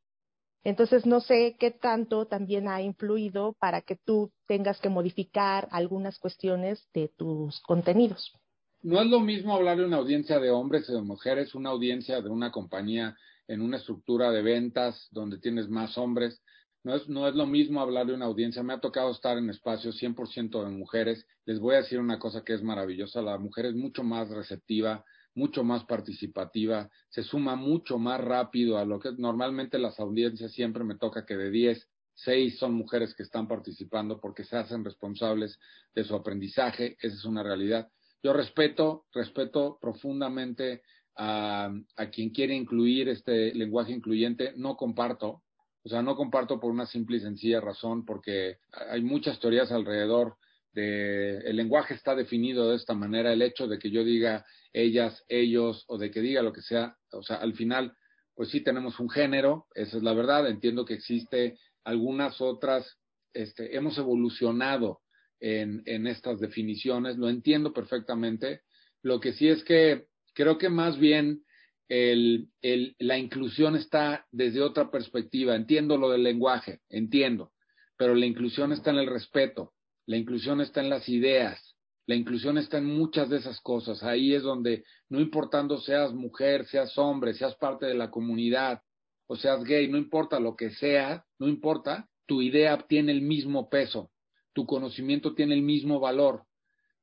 [0.63, 6.17] Entonces, no sé qué tanto también ha influido para que tú tengas que modificar algunas
[6.17, 8.33] cuestiones de tus contenidos.
[8.81, 12.19] No es lo mismo hablar de una audiencia de hombres o de mujeres, una audiencia
[12.21, 13.15] de una compañía
[13.47, 16.41] en una estructura de ventas donde tienes más hombres.
[16.85, 18.61] No es, no es lo mismo hablar de una audiencia.
[18.61, 21.25] Me ha tocado estar en espacios 100% de mujeres.
[21.45, 23.23] Les voy a decir una cosa que es maravillosa.
[23.23, 28.85] La mujer es mucho más receptiva, mucho más participativa, se suma mucho más rápido a
[28.85, 33.23] lo que normalmente las audiencias siempre me toca que de 10, 6 son mujeres que
[33.23, 35.59] están participando porque se hacen responsables
[35.93, 37.89] de su aprendizaje, esa es una realidad.
[38.23, 40.83] yo respeto, respeto profundamente
[41.17, 45.43] a, a quien quiere incluir este lenguaje incluyente, no comparto,
[45.85, 48.57] o sea, no comparto por una simple y sencilla razón, porque
[48.89, 50.35] hay muchas teorías alrededor
[50.73, 55.23] de el lenguaje está definido de esta manera, el hecho de que yo diga ellas,
[55.29, 57.93] ellos, o de que diga lo que sea, o sea, al final,
[58.33, 62.97] pues sí tenemos un género, esa es la verdad, entiendo que existe algunas otras,
[63.33, 65.01] este, hemos evolucionado
[65.39, 68.61] en, en estas definiciones, lo entiendo perfectamente,
[69.03, 71.43] lo que sí es que creo que más bien
[71.87, 75.55] el, el, la inclusión está desde otra perspectiva.
[75.55, 77.51] Entiendo lo del lenguaje, entiendo,
[77.97, 79.73] pero la inclusión está en el respeto,
[80.05, 81.75] la inclusión está en las ideas,
[82.07, 84.03] la inclusión está en muchas de esas cosas.
[84.03, 88.81] Ahí es donde, no importando seas mujer, seas hombre, seas parte de la comunidad
[89.27, 93.69] o seas gay, no importa lo que sea, no importa, tu idea tiene el mismo
[93.69, 94.11] peso,
[94.53, 96.43] tu conocimiento tiene el mismo valor.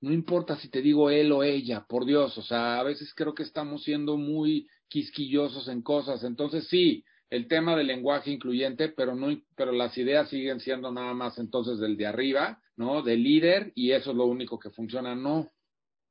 [0.02, 3.34] No importa si te digo él o ella, por Dios, o sea, a veces creo
[3.34, 6.24] que estamos siendo muy quisquillosos en cosas.
[6.24, 11.14] Entonces sí, el tema del lenguaje incluyente, pero no, pero las ideas siguen siendo nada
[11.14, 13.02] más entonces del de arriba, ¿no?
[13.02, 15.14] Del líder y eso es lo único que funciona.
[15.14, 15.50] No,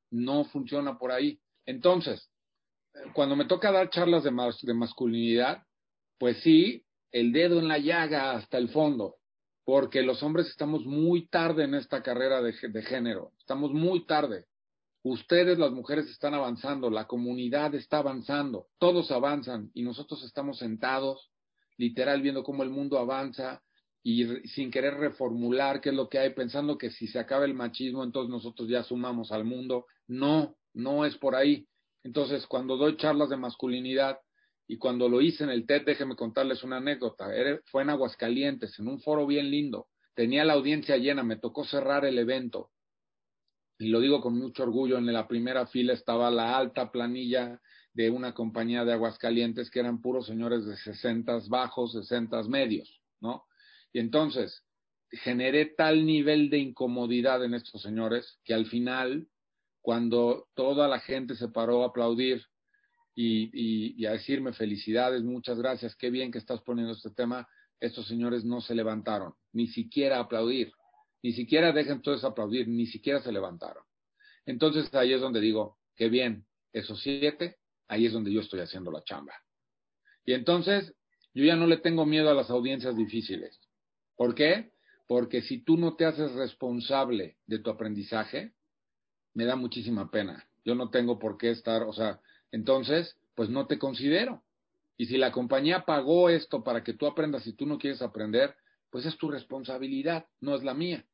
[0.09, 1.41] no funciona por ahí.
[1.65, 2.31] Entonces,
[3.13, 5.63] cuando me toca dar charlas de, de masculinidad,
[6.17, 9.17] pues sí, el dedo en la llaga hasta el fondo,
[9.71, 12.51] porque los hombres estamos muy tarde en esta carrera de,
[12.83, 14.43] género, estamos muy tarde.
[15.01, 21.31] Ustedes, las mujeres, están avanzando, la comunidad está avanzando, todos avanzan y nosotros estamos sentados,
[21.77, 23.63] literal, viendo cómo el mundo avanza
[24.03, 27.53] y sin querer reformular qué es lo que hay, pensando que si se acaba el
[27.53, 29.85] machismo, entonces nosotros ya sumamos al mundo.
[30.05, 31.65] No, no es por ahí.
[32.03, 34.19] Entonces, cuando doy charlas de masculinidad
[34.71, 37.27] y cuando lo hice en el TED, déjeme contarles una anécdota.
[37.65, 39.87] Fue en Aguascalientes, en un foro bien lindo.
[40.15, 42.71] Tenía la audiencia llena, me tocó cerrar el evento
[43.81, 47.59] y lo digo con mucho orgullo, en la primera fila estaba la alta planilla
[47.93, 53.43] de una compañía de Aguascalientes que eran puros señores de 60 bajos, 60 medios, ¿no?
[53.91, 54.63] Y entonces
[55.09, 59.27] generé tal nivel de incomodidad en estos señores que al final,
[59.81, 62.45] cuando toda la gente se paró a aplaudir
[63.23, 67.47] y, a decirme felicidades, muchas gracias, qué bien que estás poniendo este tema,
[67.79, 70.71] estos señores no se levantaron, ni siquiera aplaudir.
[71.23, 73.83] Ni siquiera dejen todos aplaudir, ni siquiera se levantaron.
[74.45, 77.57] Entonces ahí es donde digo, qué bien, esos siete,
[77.87, 79.33] ahí es donde yo estoy haciendo la chamba.
[80.25, 80.95] Y entonces
[81.33, 83.59] yo ya no le tengo miedo a las audiencias difíciles.
[84.15, 84.71] ¿Por qué?
[85.07, 88.53] Porque si tú no te haces responsable de tu aprendizaje,
[89.33, 90.47] me da muchísima pena.
[90.63, 92.19] Yo no tengo por qué estar, o sea,
[92.51, 94.43] entonces, pues no te considero.
[94.97, 98.55] Y si la compañía pagó esto para que tú aprendas y tú no quieres aprender,
[98.89, 101.05] pues es tu responsabilidad, no es la mía.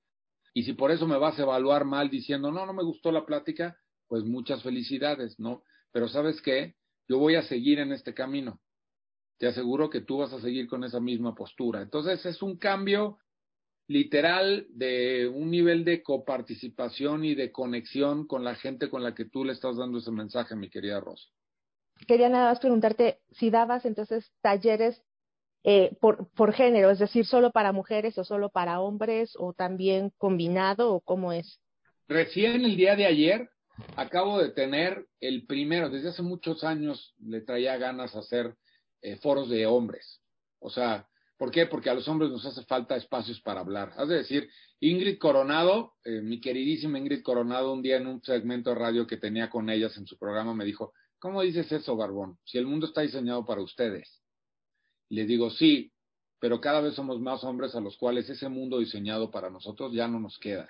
[0.54, 3.26] Y si por eso me vas a evaluar mal diciendo, no, no me gustó la
[3.26, 3.78] plática,
[4.08, 5.64] pues muchas felicidades, ¿no?
[5.92, 6.76] Pero sabes qué,
[7.08, 8.60] yo voy a seguir en este camino.
[9.38, 11.82] Te aseguro que tú vas a seguir con esa misma postura.
[11.82, 13.20] Entonces es un cambio
[13.88, 19.26] literal de un nivel de coparticipación y de conexión con la gente con la que
[19.26, 21.28] tú le estás dando ese mensaje, mi querida Rosa.
[22.08, 25.02] Quería nada más preguntarte si dabas entonces talleres
[25.64, 30.12] eh, por, por género, es decir, solo para mujeres o solo para hombres o también
[30.18, 31.60] combinado o cómo es?
[32.08, 33.50] Recién el día de ayer
[33.96, 38.56] acabo de tener el primero, desde hace muchos años le traía ganas hacer
[39.02, 40.22] eh, foros de hombres.
[40.60, 41.08] O sea,
[41.38, 41.66] ¿por qué?
[41.66, 43.94] Porque a los hombres nos hace falta espacios para hablar.
[43.98, 48.72] Has de decir, Ingrid Coronado, eh, mi queridísima Ingrid Coronado, un día en un segmento
[48.72, 52.38] de radio que tenía con ellas en su programa me dijo, ¿cómo dices eso, Barbón?
[52.44, 54.22] Si el mundo está diseñado para ustedes.
[55.10, 55.92] Le digo, sí,
[56.40, 60.08] pero cada vez somos más hombres a los cuales ese mundo diseñado para nosotros ya
[60.08, 60.70] no nos queda.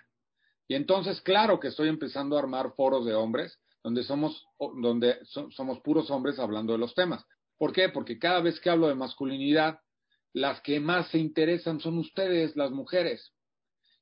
[0.68, 4.46] Y entonces, claro que estoy empezando a armar foros de hombres donde somos,
[4.82, 7.26] donde somos puros hombres hablando de los temas.
[7.58, 7.90] ¿Por qué?
[7.90, 9.80] Porque cada vez que hablo de masculinidad,
[10.34, 13.34] las que más se interesan son ustedes, las mujeres.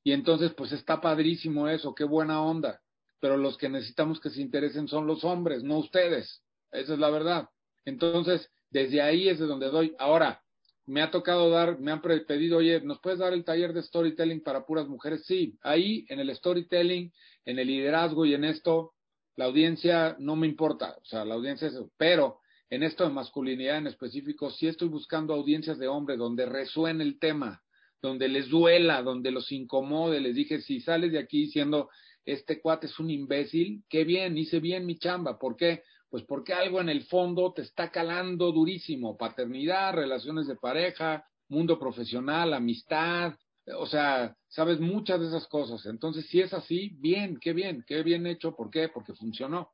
[0.04, 2.80] Y entonces, pues está padrísimo eso, qué buena onda.
[3.20, 6.42] Pero los que necesitamos que se interesen son los hombres, no ustedes.
[6.70, 7.48] Esa es la verdad.
[7.84, 9.94] Entonces, desde ahí es de donde doy.
[9.98, 10.42] Ahora,
[10.86, 14.42] me ha tocado dar, me han pedido, oye, ¿nos puedes dar el taller de storytelling
[14.42, 15.24] para puras mujeres?
[15.26, 17.12] Sí, ahí en el storytelling,
[17.44, 18.94] en el liderazgo y en esto,
[19.34, 22.38] la audiencia no me importa, o sea, la audiencia es, pero
[22.70, 27.18] en esto de masculinidad en específico, sí estoy buscando audiencias de hombres donde resuene el
[27.18, 27.62] tema,
[28.02, 30.20] donde les duela, donde los incomode.
[30.20, 31.88] Les dije, si sales de aquí diciendo,
[32.24, 35.38] este cuate es un imbécil, qué bien, hice bien mi chamba.
[35.38, 35.82] ¿Por qué?
[36.08, 41.78] Pues porque algo en el fondo te está calando durísimo, paternidad, relaciones de pareja, mundo
[41.78, 43.34] profesional, amistad,
[43.78, 45.84] o sea, sabes muchas de esas cosas.
[45.86, 48.54] Entonces, si es así, bien, qué bien, qué bien hecho.
[48.54, 48.88] ¿Por qué?
[48.88, 49.70] Porque funcionó.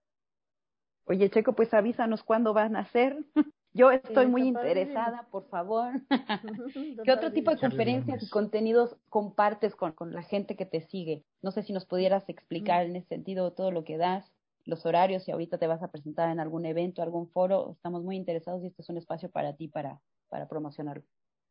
[1.04, 3.16] Oye, Checo, pues avísanos cuándo van a hacer.
[3.74, 5.92] Yo estoy muy interesada, por favor.
[7.04, 11.24] ¿Qué otro tipo de conferencias y contenidos compartes con, con la gente que te sigue?
[11.40, 14.30] No sé si nos pudieras explicar en ese sentido todo lo que das,
[14.64, 17.72] los horarios, si ahorita te vas a presentar en algún evento, algún foro.
[17.72, 21.04] Estamos muy interesados y este es un espacio para ti para, para promocionarlo.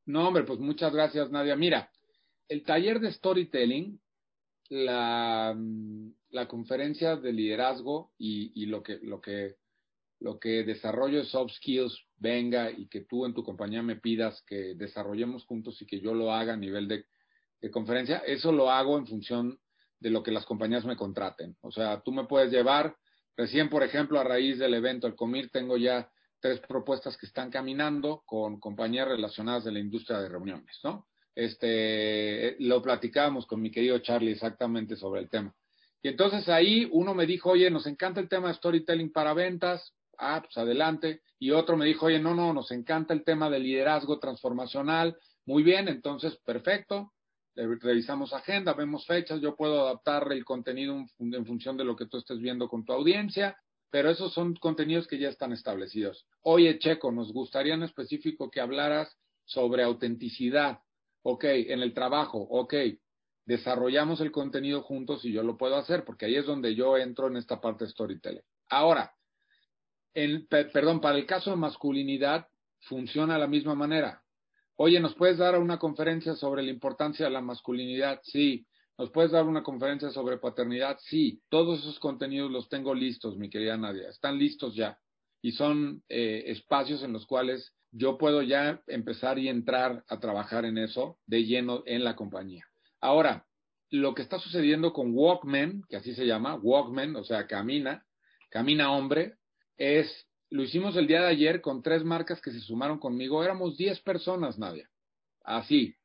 [0.05, 1.55] No, hombre, pues muchas gracias, Nadia.
[1.55, 1.89] Mira,
[2.47, 3.99] el taller de storytelling,
[4.71, 9.57] la, mm, la conferencia de liderazgo y, y, lo que lo que
[10.19, 14.41] lo que desarrollo de soft skills venga y que tú en tu compañía me pidas
[14.43, 17.05] que desarrollemos juntos y que yo lo haga a nivel de,
[17.59, 19.59] de conferencia, eso lo hago en función
[19.99, 21.57] de lo que las compañías me contraten.
[21.61, 22.95] O sea, tú me puedes llevar,
[23.35, 26.09] recién por ejemplo, a raíz del evento El Comir, tengo ya
[26.39, 31.07] tres propuestas que están caminando con compañías relacionadas de la industria de reuniones, ¿no?
[31.35, 35.53] Este, lo platicábamos con mi querido Charlie exactamente sobre el tema.
[36.01, 39.93] Y entonces ahí uno me dijo, oye, nos encanta el tema de storytelling para ventas,
[40.17, 41.21] ah, pues adelante.
[41.39, 45.63] Y otro me dijo, oye, no, no, nos encanta el tema de liderazgo transformacional, muy
[45.63, 47.13] bien, entonces perfecto.
[47.55, 52.17] Revisamos agenda, vemos fechas, yo puedo adaptar el contenido en función de lo que tú
[52.17, 53.57] estés viendo con tu audiencia,
[53.89, 56.25] pero esos son contenidos que ya están establecidos.
[56.43, 60.79] Oye, Checo, nos gustaría en específico que hablaras sobre autenticidad
[61.23, 62.73] ok, en el trabajo, ok,
[63.45, 67.27] desarrollamos el contenido juntos y yo lo puedo hacer, porque ahí es donde yo entro
[67.27, 68.43] en esta parte de storytelling.
[68.69, 69.13] Ahora,
[70.13, 72.47] en, perdón, para el caso de masculinidad,
[72.81, 74.23] funciona de la misma manera.
[74.75, 78.19] Oye, ¿nos puedes dar una conferencia sobre la importancia de la masculinidad?
[78.23, 78.65] Sí.
[78.97, 80.97] ¿Nos puedes dar una conferencia sobre paternidad?
[81.01, 81.41] Sí.
[81.49, 84.09] Todos esos contenidos los tengo listos, mi querida Nadia.
[84.09, 84.97] Están listos ya.
[85.41, 90.65] Y son eh, espacios en los cuales yo puedo ya empezar y entrar a trabajar
[90.65, 92.65] en eso de lleno en la compañía.
[93.01, 93.45] Ahora,
[93.89, 98.05] lo que está sucediendo con Walkman, que así se llama, Walkman, o sea, camina,
[98.49, 99.35] camina hombre,
[99.77, 100.07] es,
[100.49, 103.99] lo hicimos el día de ayer con tres marcas que se sumaron conmigo, éramos diez
[104.01, 104.89] personas, Nadia.
[105.43, 105.95] Así.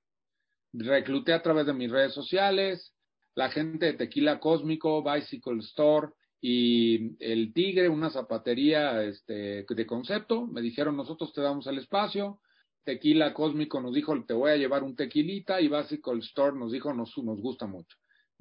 [0.72, 2.92] Recluté a través de mis redes sociales,
[3.34, 6.08] la gente de Tequila Cósmico, Bicycle Store,
[6.40, 12.40] y el Tigre, una zapatería este, de concepto, me dijeron nosotros te damos el espacio,
[12.84, 16.94] Tequila Cósmico nos dijo te voy a llevar un tequilita y Basical Store nos dijo
[16.94, 17.96] nos, nos gusta mucho.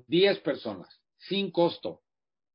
[0.07, 2.01] Diez personas, sin costo,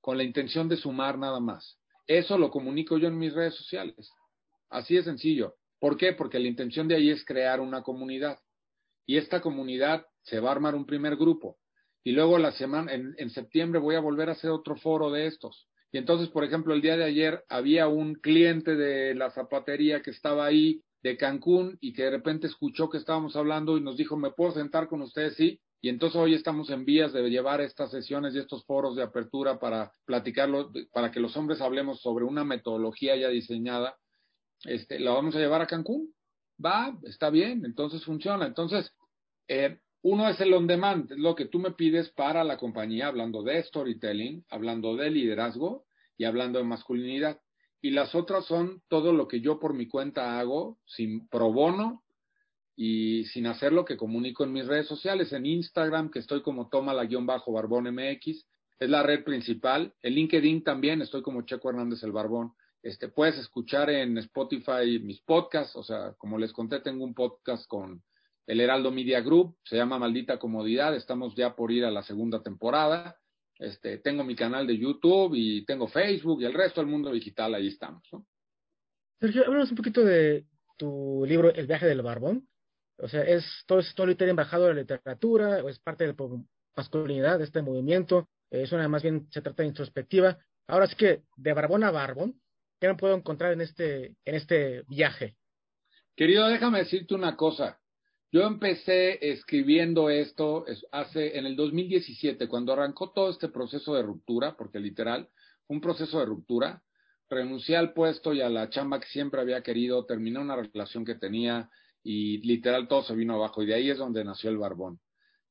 [0.01, 1.79] con la intención de sumar nada más.
[2.07, 4.11] Eso lo comunico yo en mis redes sociales.
[4.69, 5.57] Así de sencillo.
[5.79, 6.13] ¿Por qué?
[6.13, 8.39] Porque la intención de ahí es crear una comunidad.
[9.07, 11.60] Y esta comunidad se va a armar un primer grupo
[12.03, 15.27] y luego la semana, en, en, septiembre voy a volver a hacer otro foro de
[15.27, 15.69] estos.
[15.93, 20.11] Y entonces, por ejemplo, el día de ayer había un cliente de la zapatería que
[20.11, 24.17] estaba ahí de Cancún y que de repente escuchó que estábamos hablando y nos dijo,
[24.17, 25.35] ¿me puedo sentar con ustedes?
[25.37, 25.61] Sí.
[25.83, 29.59] Y entonces hoy estamos en vías de llevar estas sesiones y estos foros de apertura
[29.59, 33.97] para platicarlo, para que los hombres hablemos sobre una metodología ya diseñada.
[34.65, 36.15] Este, la vamos a llevar a Cancún.
[36.63, 38.47] Va, está bien, entonces funciona.
[38.47, 38.93] Entonces,
[39.49, 43.09] eh, uno es el on demand, es lo que tú me pides para la compañía,
[43.09, 45.85] hablando de storytelling, hablando de liderazgo
[46.17, 47.41] y hablando de masculinidad.
[47.83, 52.03] Y las otras son todo lo que yo por mi cuenta hago sin pro bono
[52.77, 56.69] y sin hacer lo que comunico en mis redes sociales, en Instagram, que estoy como
[56.69, 58.47] toma la guion bajo barbón MX,
[58.79, 59.93] es la red principal.
[60.03, 62.55] En LinkedIn también estoy como Checo Hernández el Barbón.
[62.83, 67.67] Este, puedes escuchar en Spotify mis podcasts, o sea, como les conté, tengo un podcast
[67.67, 68.03] con
[68.47, 72.43] el Heraldo Media Group, se llama Maldita Comodidad, estamos ya por ir a la segunda
[72.43, 73.17] temporada.
[73.59, 77.55] Este, tengo mi canal de YouTube y tengo Facebook y el resto del mundo digital,
[77.55, 78.03] ahí estamos.
[78.13, 78.27] ¿no?
[79.21, 80.47] Sergio, háblanos un poquito de
[80.79, 82.49] tu libro El viaje del barbón.
[82.97, 86.45] O sea, ¿es todo storytelling bajado de la literatura o es parte de la
[86.77, 88.29] masculinidad de este movimiento?
[88.51, 90.39] Es una, más bien se trata de introspectiva.
[90.67, 92.41] Ahora sí que de barbón a barbón,
[92.81, 95.37] ¿qué me puedo encontrar en este, en este viaje?
[96.15, 97.80] Querido, déjame decirte una cosa.
[98.33, 104.57] Yo empecé escribiendo esto hace en el 2017, cuando arrancó todo este proceso de ruptura,
[104.57, 105.29] porque literal,
[105.67, 106.83] un proceso de ruptura.
[107.29, 111.17] Renuncié al puesto y a la chamba que siempre había querido, terminé una relación que
[111.17, 111.71] tenía
[112.05, 113.63] y literal todo se vino abajo.
[113.63, 115.01] Y de ahí es donde nació el barbón.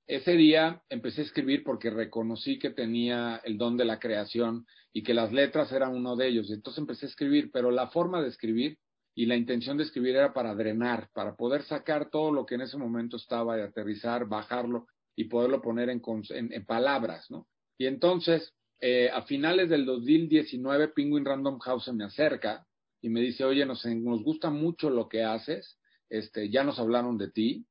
[0.08, 5.04] Ese día empecé a escribir porque reconocí que tenía el don de la creación y
[5.04, 6.50] que las letras eran uno de ellos.
[6.50, 8.78] Entonces empecé a escribir, pero la forma de escribir
[9.20, 12.62] y la intención de escribir era para drenar, para poder sacar todo lo que en
[12.62, 17.46] ese momento estaba y aterrizar, bajarlo y poderlo poner en, en, palabras, ¿no?
[17.78, 22.66] Y entonces, eh, a finales del 2019, Penguin Random House se me acerca
[23.02, 27.18] y me dice, oye, nos, nos gusta mucho lo que haces, este, ya nos hablaron
[27.18, 27.66] de ti,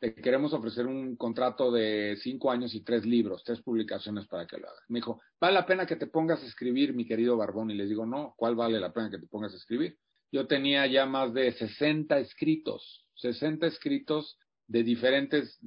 [0.00, 4.56] te queremos ofrecer un contrato de cinco años y tres libros, tres publicaciones para que
[4.56, 4.84] lo hagas.
[4.88, 7.70] Me dijo, ¿vale la pena que te pongas a escribir, mi querido Barbón?
[7.70, 9.98] Y les digo, no, ¿cuál vale la pena que te pongas a escribir?
[10.32, 15.58] Yo tenía ya más de 60 escritos, 60 escritos de diferentes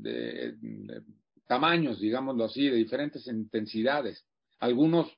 [1.47, 4.25] tamaños, digámoslo así, de diferentes intensidades.
[4.59, 5.11] Algunos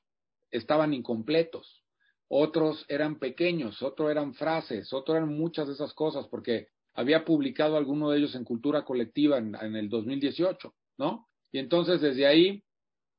[0.50, 1.84] estaban incompletos,
[2.28, 7.76] otros eran pequeños, otros eran frases, otros eran muchas de esas cosas, porque había publicado
[7.76, 11.28] alguno de ellos en Cultura Colectiva en, el 2018, ¿no?
[11.52, 12.62] Y entonces desde ahí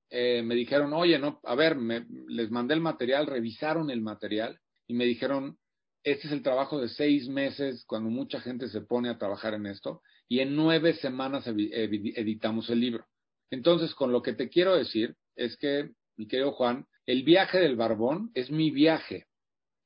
[0.09, 4.59] eh, me dijeron, oye, no, a ver, me, les mandé el material, revisaron el material
[4.87, 5.57] y me dijeron,
[6.03, 9.65] este es el trabajo de seis meses cuando mucha gente se pone a trabajar en
[9.65, 13.05] esto y en nueve semanas editamos el libro.
[13.49, 17.75] Entonces, con lo que te quiero decir es que, mi querido Juan, el viaje del
[17.75, 19.27] barbón es mi viaje,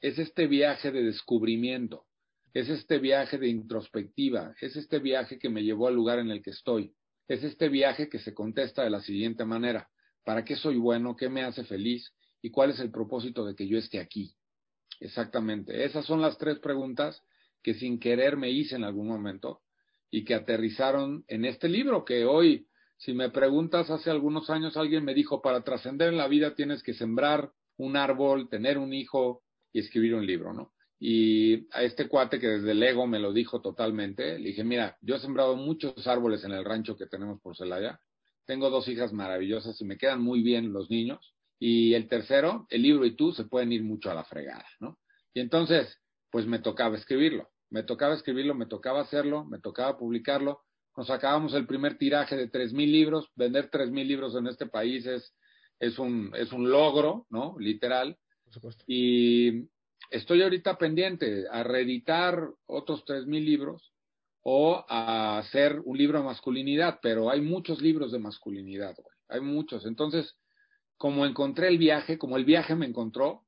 [0.01, 2.05] es este viaje de descubrimiento
[2.55, 6.41] es este viaje de introspectiva, es este viaje que me llevó al lugar en el
[6.41, 6.95] que estoy,
[7.27, 9.89] es este viaje que se contesta de la siguiente manera,
[10.23, 11.17] ¿para qué soy bueno?
[11.17, 12.13] ¿Qué me hace feliz?
[12.41, 14.33] ¿Y cuál es el propósito de que yo esté aquí?
[14.99, 17.21] Exactamente, esas son las tres preguntas
[17.61, 19.61] que sin querer me hice en algún momento
[20.09, 22.67] y que aterrizaron en este libro que hoy,
[22.97, 26.81] si me preguntas, hace algunos años alguien me dijo, para trascender en la vida tienes
[26.83, 29.43] que sembrar un árbol, tener un hijo
[29.73, 30.71] y escribir un libro, ¿no?
[30.97, 34.97] Y a este cuate que desde el ego me lo dijo totalmente, le dije, mira,
[35.01, 37.99] yo he sembrado muchos árboles en el rancho que tenemos por Celaya.
[38.45, 41.34] Tengo dos hijas maravillosas y me quedan muy bien los niños.
[41.59, 44.99] Y el tercero, el libro y tú se pueden ir mucho a la fregada, ¿no?
[45.33, 45.97] Y entonces,
[46.31, 47.49] pues me tocaba escribirlo.
[47.69, 50.61] Me tocaba escribirlo, me tocaba hacerlo, me tocaba publicarlo.
[50.95, 53.29] Nos acabamos el primer tiraje de tres mil libros.
[53.35, 55.33] Vender tres mil libros en este país es,
[55.79, 57.55] es, un, es un logro, ¿no?
[57.59, 58.17] Literal.
[58.43, 58.83] Por supuesto.
[58.87, 59.67] Y,
[60.09, 63.93] estoy ahorita pendiente a reeditar otros tres mil libros
[64.41, 68.95] o a hacer un libro de masculinidad, pero hay muchos libros de masculinidad,
[69.27, 69.85] hay muchos.
[69.85, 70.35] Entonces,
[70.97, 73.45] como encontré el viaje, como el viaje me encontró,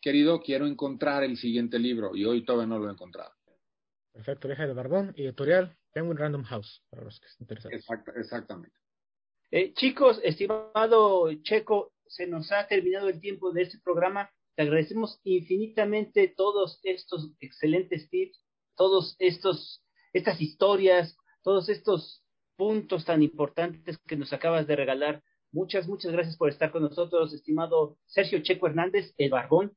[0.00, 3.32] querido, quiero encontrar el siguiente libro y hoy todavía no lo he encontrado.
[4.12, 7.84] Perfecto, viaje de Barbón, editorial Penguin Random House, para los que estén interesados.
[8.16, 8.76] exactamente.
[9.50, 14.30] Eh, chicos, estimado Checo, se nos ha terminado el tiempo de este programa.
[14.54, 18.38] Te agradecemos infinitamente todos estos excelentes tips,
[18.76, 19.82] todos estos
[20.12, 22.24] estas historias, todos estos
[22.56, 25.22] puntos tan importantes que nos acabas de regalar.
[25.52, 29.72] Muchas, muchas gracias por estar con nosotros, estimado Sergio Checo Hernández, el Barbón.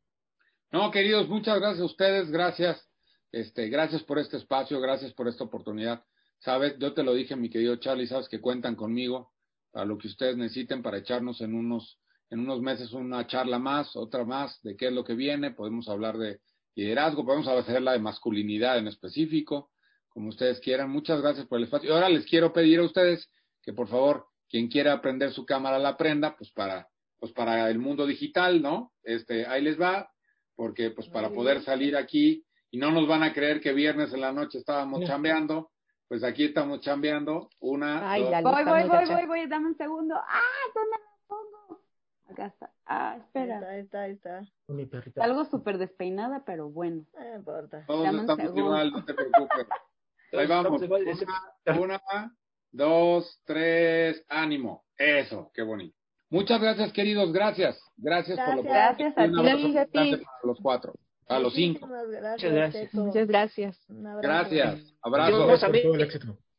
[0.72, 2.90] No, queridos, muchas gracias a ustedes, gracias,
[3.32, 6.04] este, gracias por este espacio, gracias por esta oportunidad.
[6.40, 9.32] Sabes, yo te lo dije, mi querido Charlie, sabes que cuentan conmigo
[9.72, 12.00] para lo que ustedes necesiten para echarnos en unos
[12.30, 15.88] en unos meses una charla más, otra más, de qué es lo que viene, podemos
[15.88, 16.40] hablar de
[16.76, 17.46] liderazgo, podemos
[17.82, 19.70] la de masculinidad en específico,
[20.10, 20.90] como ustedes quieran.
[20.90, 21.90] Muchas gracias por el espacio.
[21.90, 23.30] Y ahora les quiero pedir a ustedes
[23.62, 26.88] que por favor, quien quiera aprender su cámara la aprenda, pues para,
[27.20, 28.92] pues para el mundo digital, ¿no?
[29.02, 30.12] Este, ahí les va,
[30.56, 34.22] porque pues para poder salir aquí y no nos van a creer que viernes en
[34.22, 35.72] la noche estábamos chambeando,
[36.08, 37.50] pues aquí estamos chambeando.
[37.62, 40.14] Una, Ay, voy, voy, voy, voy, voy, dame un segundo.
[40.18, 40.40] ¡Ah!
[40.76, 41.82] ¿Dónde la pongo?
[42.30, 42.72] Acá está.
[42.86, 43.58] Ah, espera.
[43.68, 44.44] Ahí está, ahí está.
[44.68, 45.24] Mi perrita.
[45.24, 47.08] Algo súper despeinada, pero bueno.
[47.16, 47.86] No importa.
[47.88, 49.66] Todos estamos igual, no te preocupes.
[50.32, 50.82] Ahí vamos.
[50.82, 52.36] Una, una,
[52.74, 54.84] dos, tres, ánimo.
[54.98, 55.96] Eso, qué bonito.
[56.30, 57.32] Muchas gracias, queridos.
[57.32, 57.80] Gracias.
[57.96, 59.32] Gracias, por lo Gracias a ti.
[59.32, 60.94] Gracias a los cuatro.
[61.28, 61.88] A los cinco.
[61.88, 62.10] Muchas
[62.52, 62.94] gracias.
[62.94, 63.86] Muchas gracias.
[63.88, 64.96] Gracias.
[65.02, 65.64] Abrazos.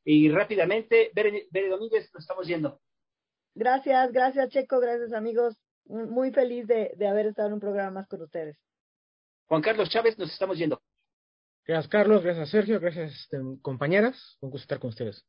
[0.05, 2.81] Y rápidamente, Bere, Domínguez, nos estamos yendo.
[3.55, 5.57] Gracias, gracias Checo, gracias amigos.
[5.87, 8.59] Muy feliz de, de haber estado en un programa más con ustedes.
[9.47, 10.83] Juan Carlos Chávez, nos estamos yendo.
[11.67, 15.25] Gracias Carlos, gracias Sergio, gracias este, compañeras, un gusto estar con ustedes.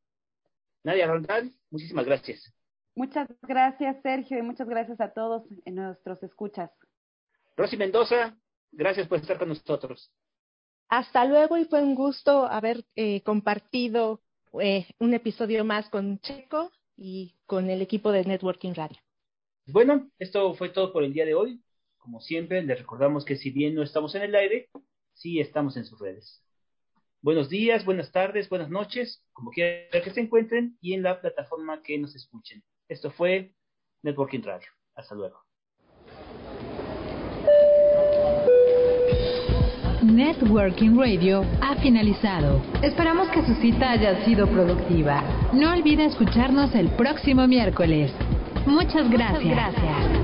[0.86, 2.54] Nadia Rondán, muchísimas gracias.
[2.94, 6.70] Muchas gracias Sergio y muchas gracias a todos en nuestros escuchas.
[7.58, 8.38] Rosy Mendoza,
[8.72, 10.14] gracias por estar con nosotros.
[10.88, 14.22] Hasta luego y fue un gusto haber eh, compartido
[14.62, 19.00] eh, un episodio más con Checo y con el equipo de Networking Radio.
[19.66, 21.64] Bueno, esto fue todo por el día de hoy.
[21.98, 24.70] Como siempre, les recordamos que si bien no estamos en el aire,
[25.14, 26.45] sí estamos en sus redes.
[27.26, 31.82] Buenos días, buenas tardes, buenas noches, como quiera que se encuentren y en la plataforma
[31.82, 32.62] que nos escuchen.
[32.88, 33.56] Esto fue
[34.04, 34.68] Networking Radio.
[34.94, 35.40] Hasta luego.
[40.04, 42.62] Networking Radio ha finalizado.
[42.84, 45.50] Esperamos que su cita haya sido productiva.
[45.52, 48.12] No olvide escucharnos el próximo miércoles.
[48.68, 49.44] Muchas gracias.
[49.44, 50.15] Muchas gracias.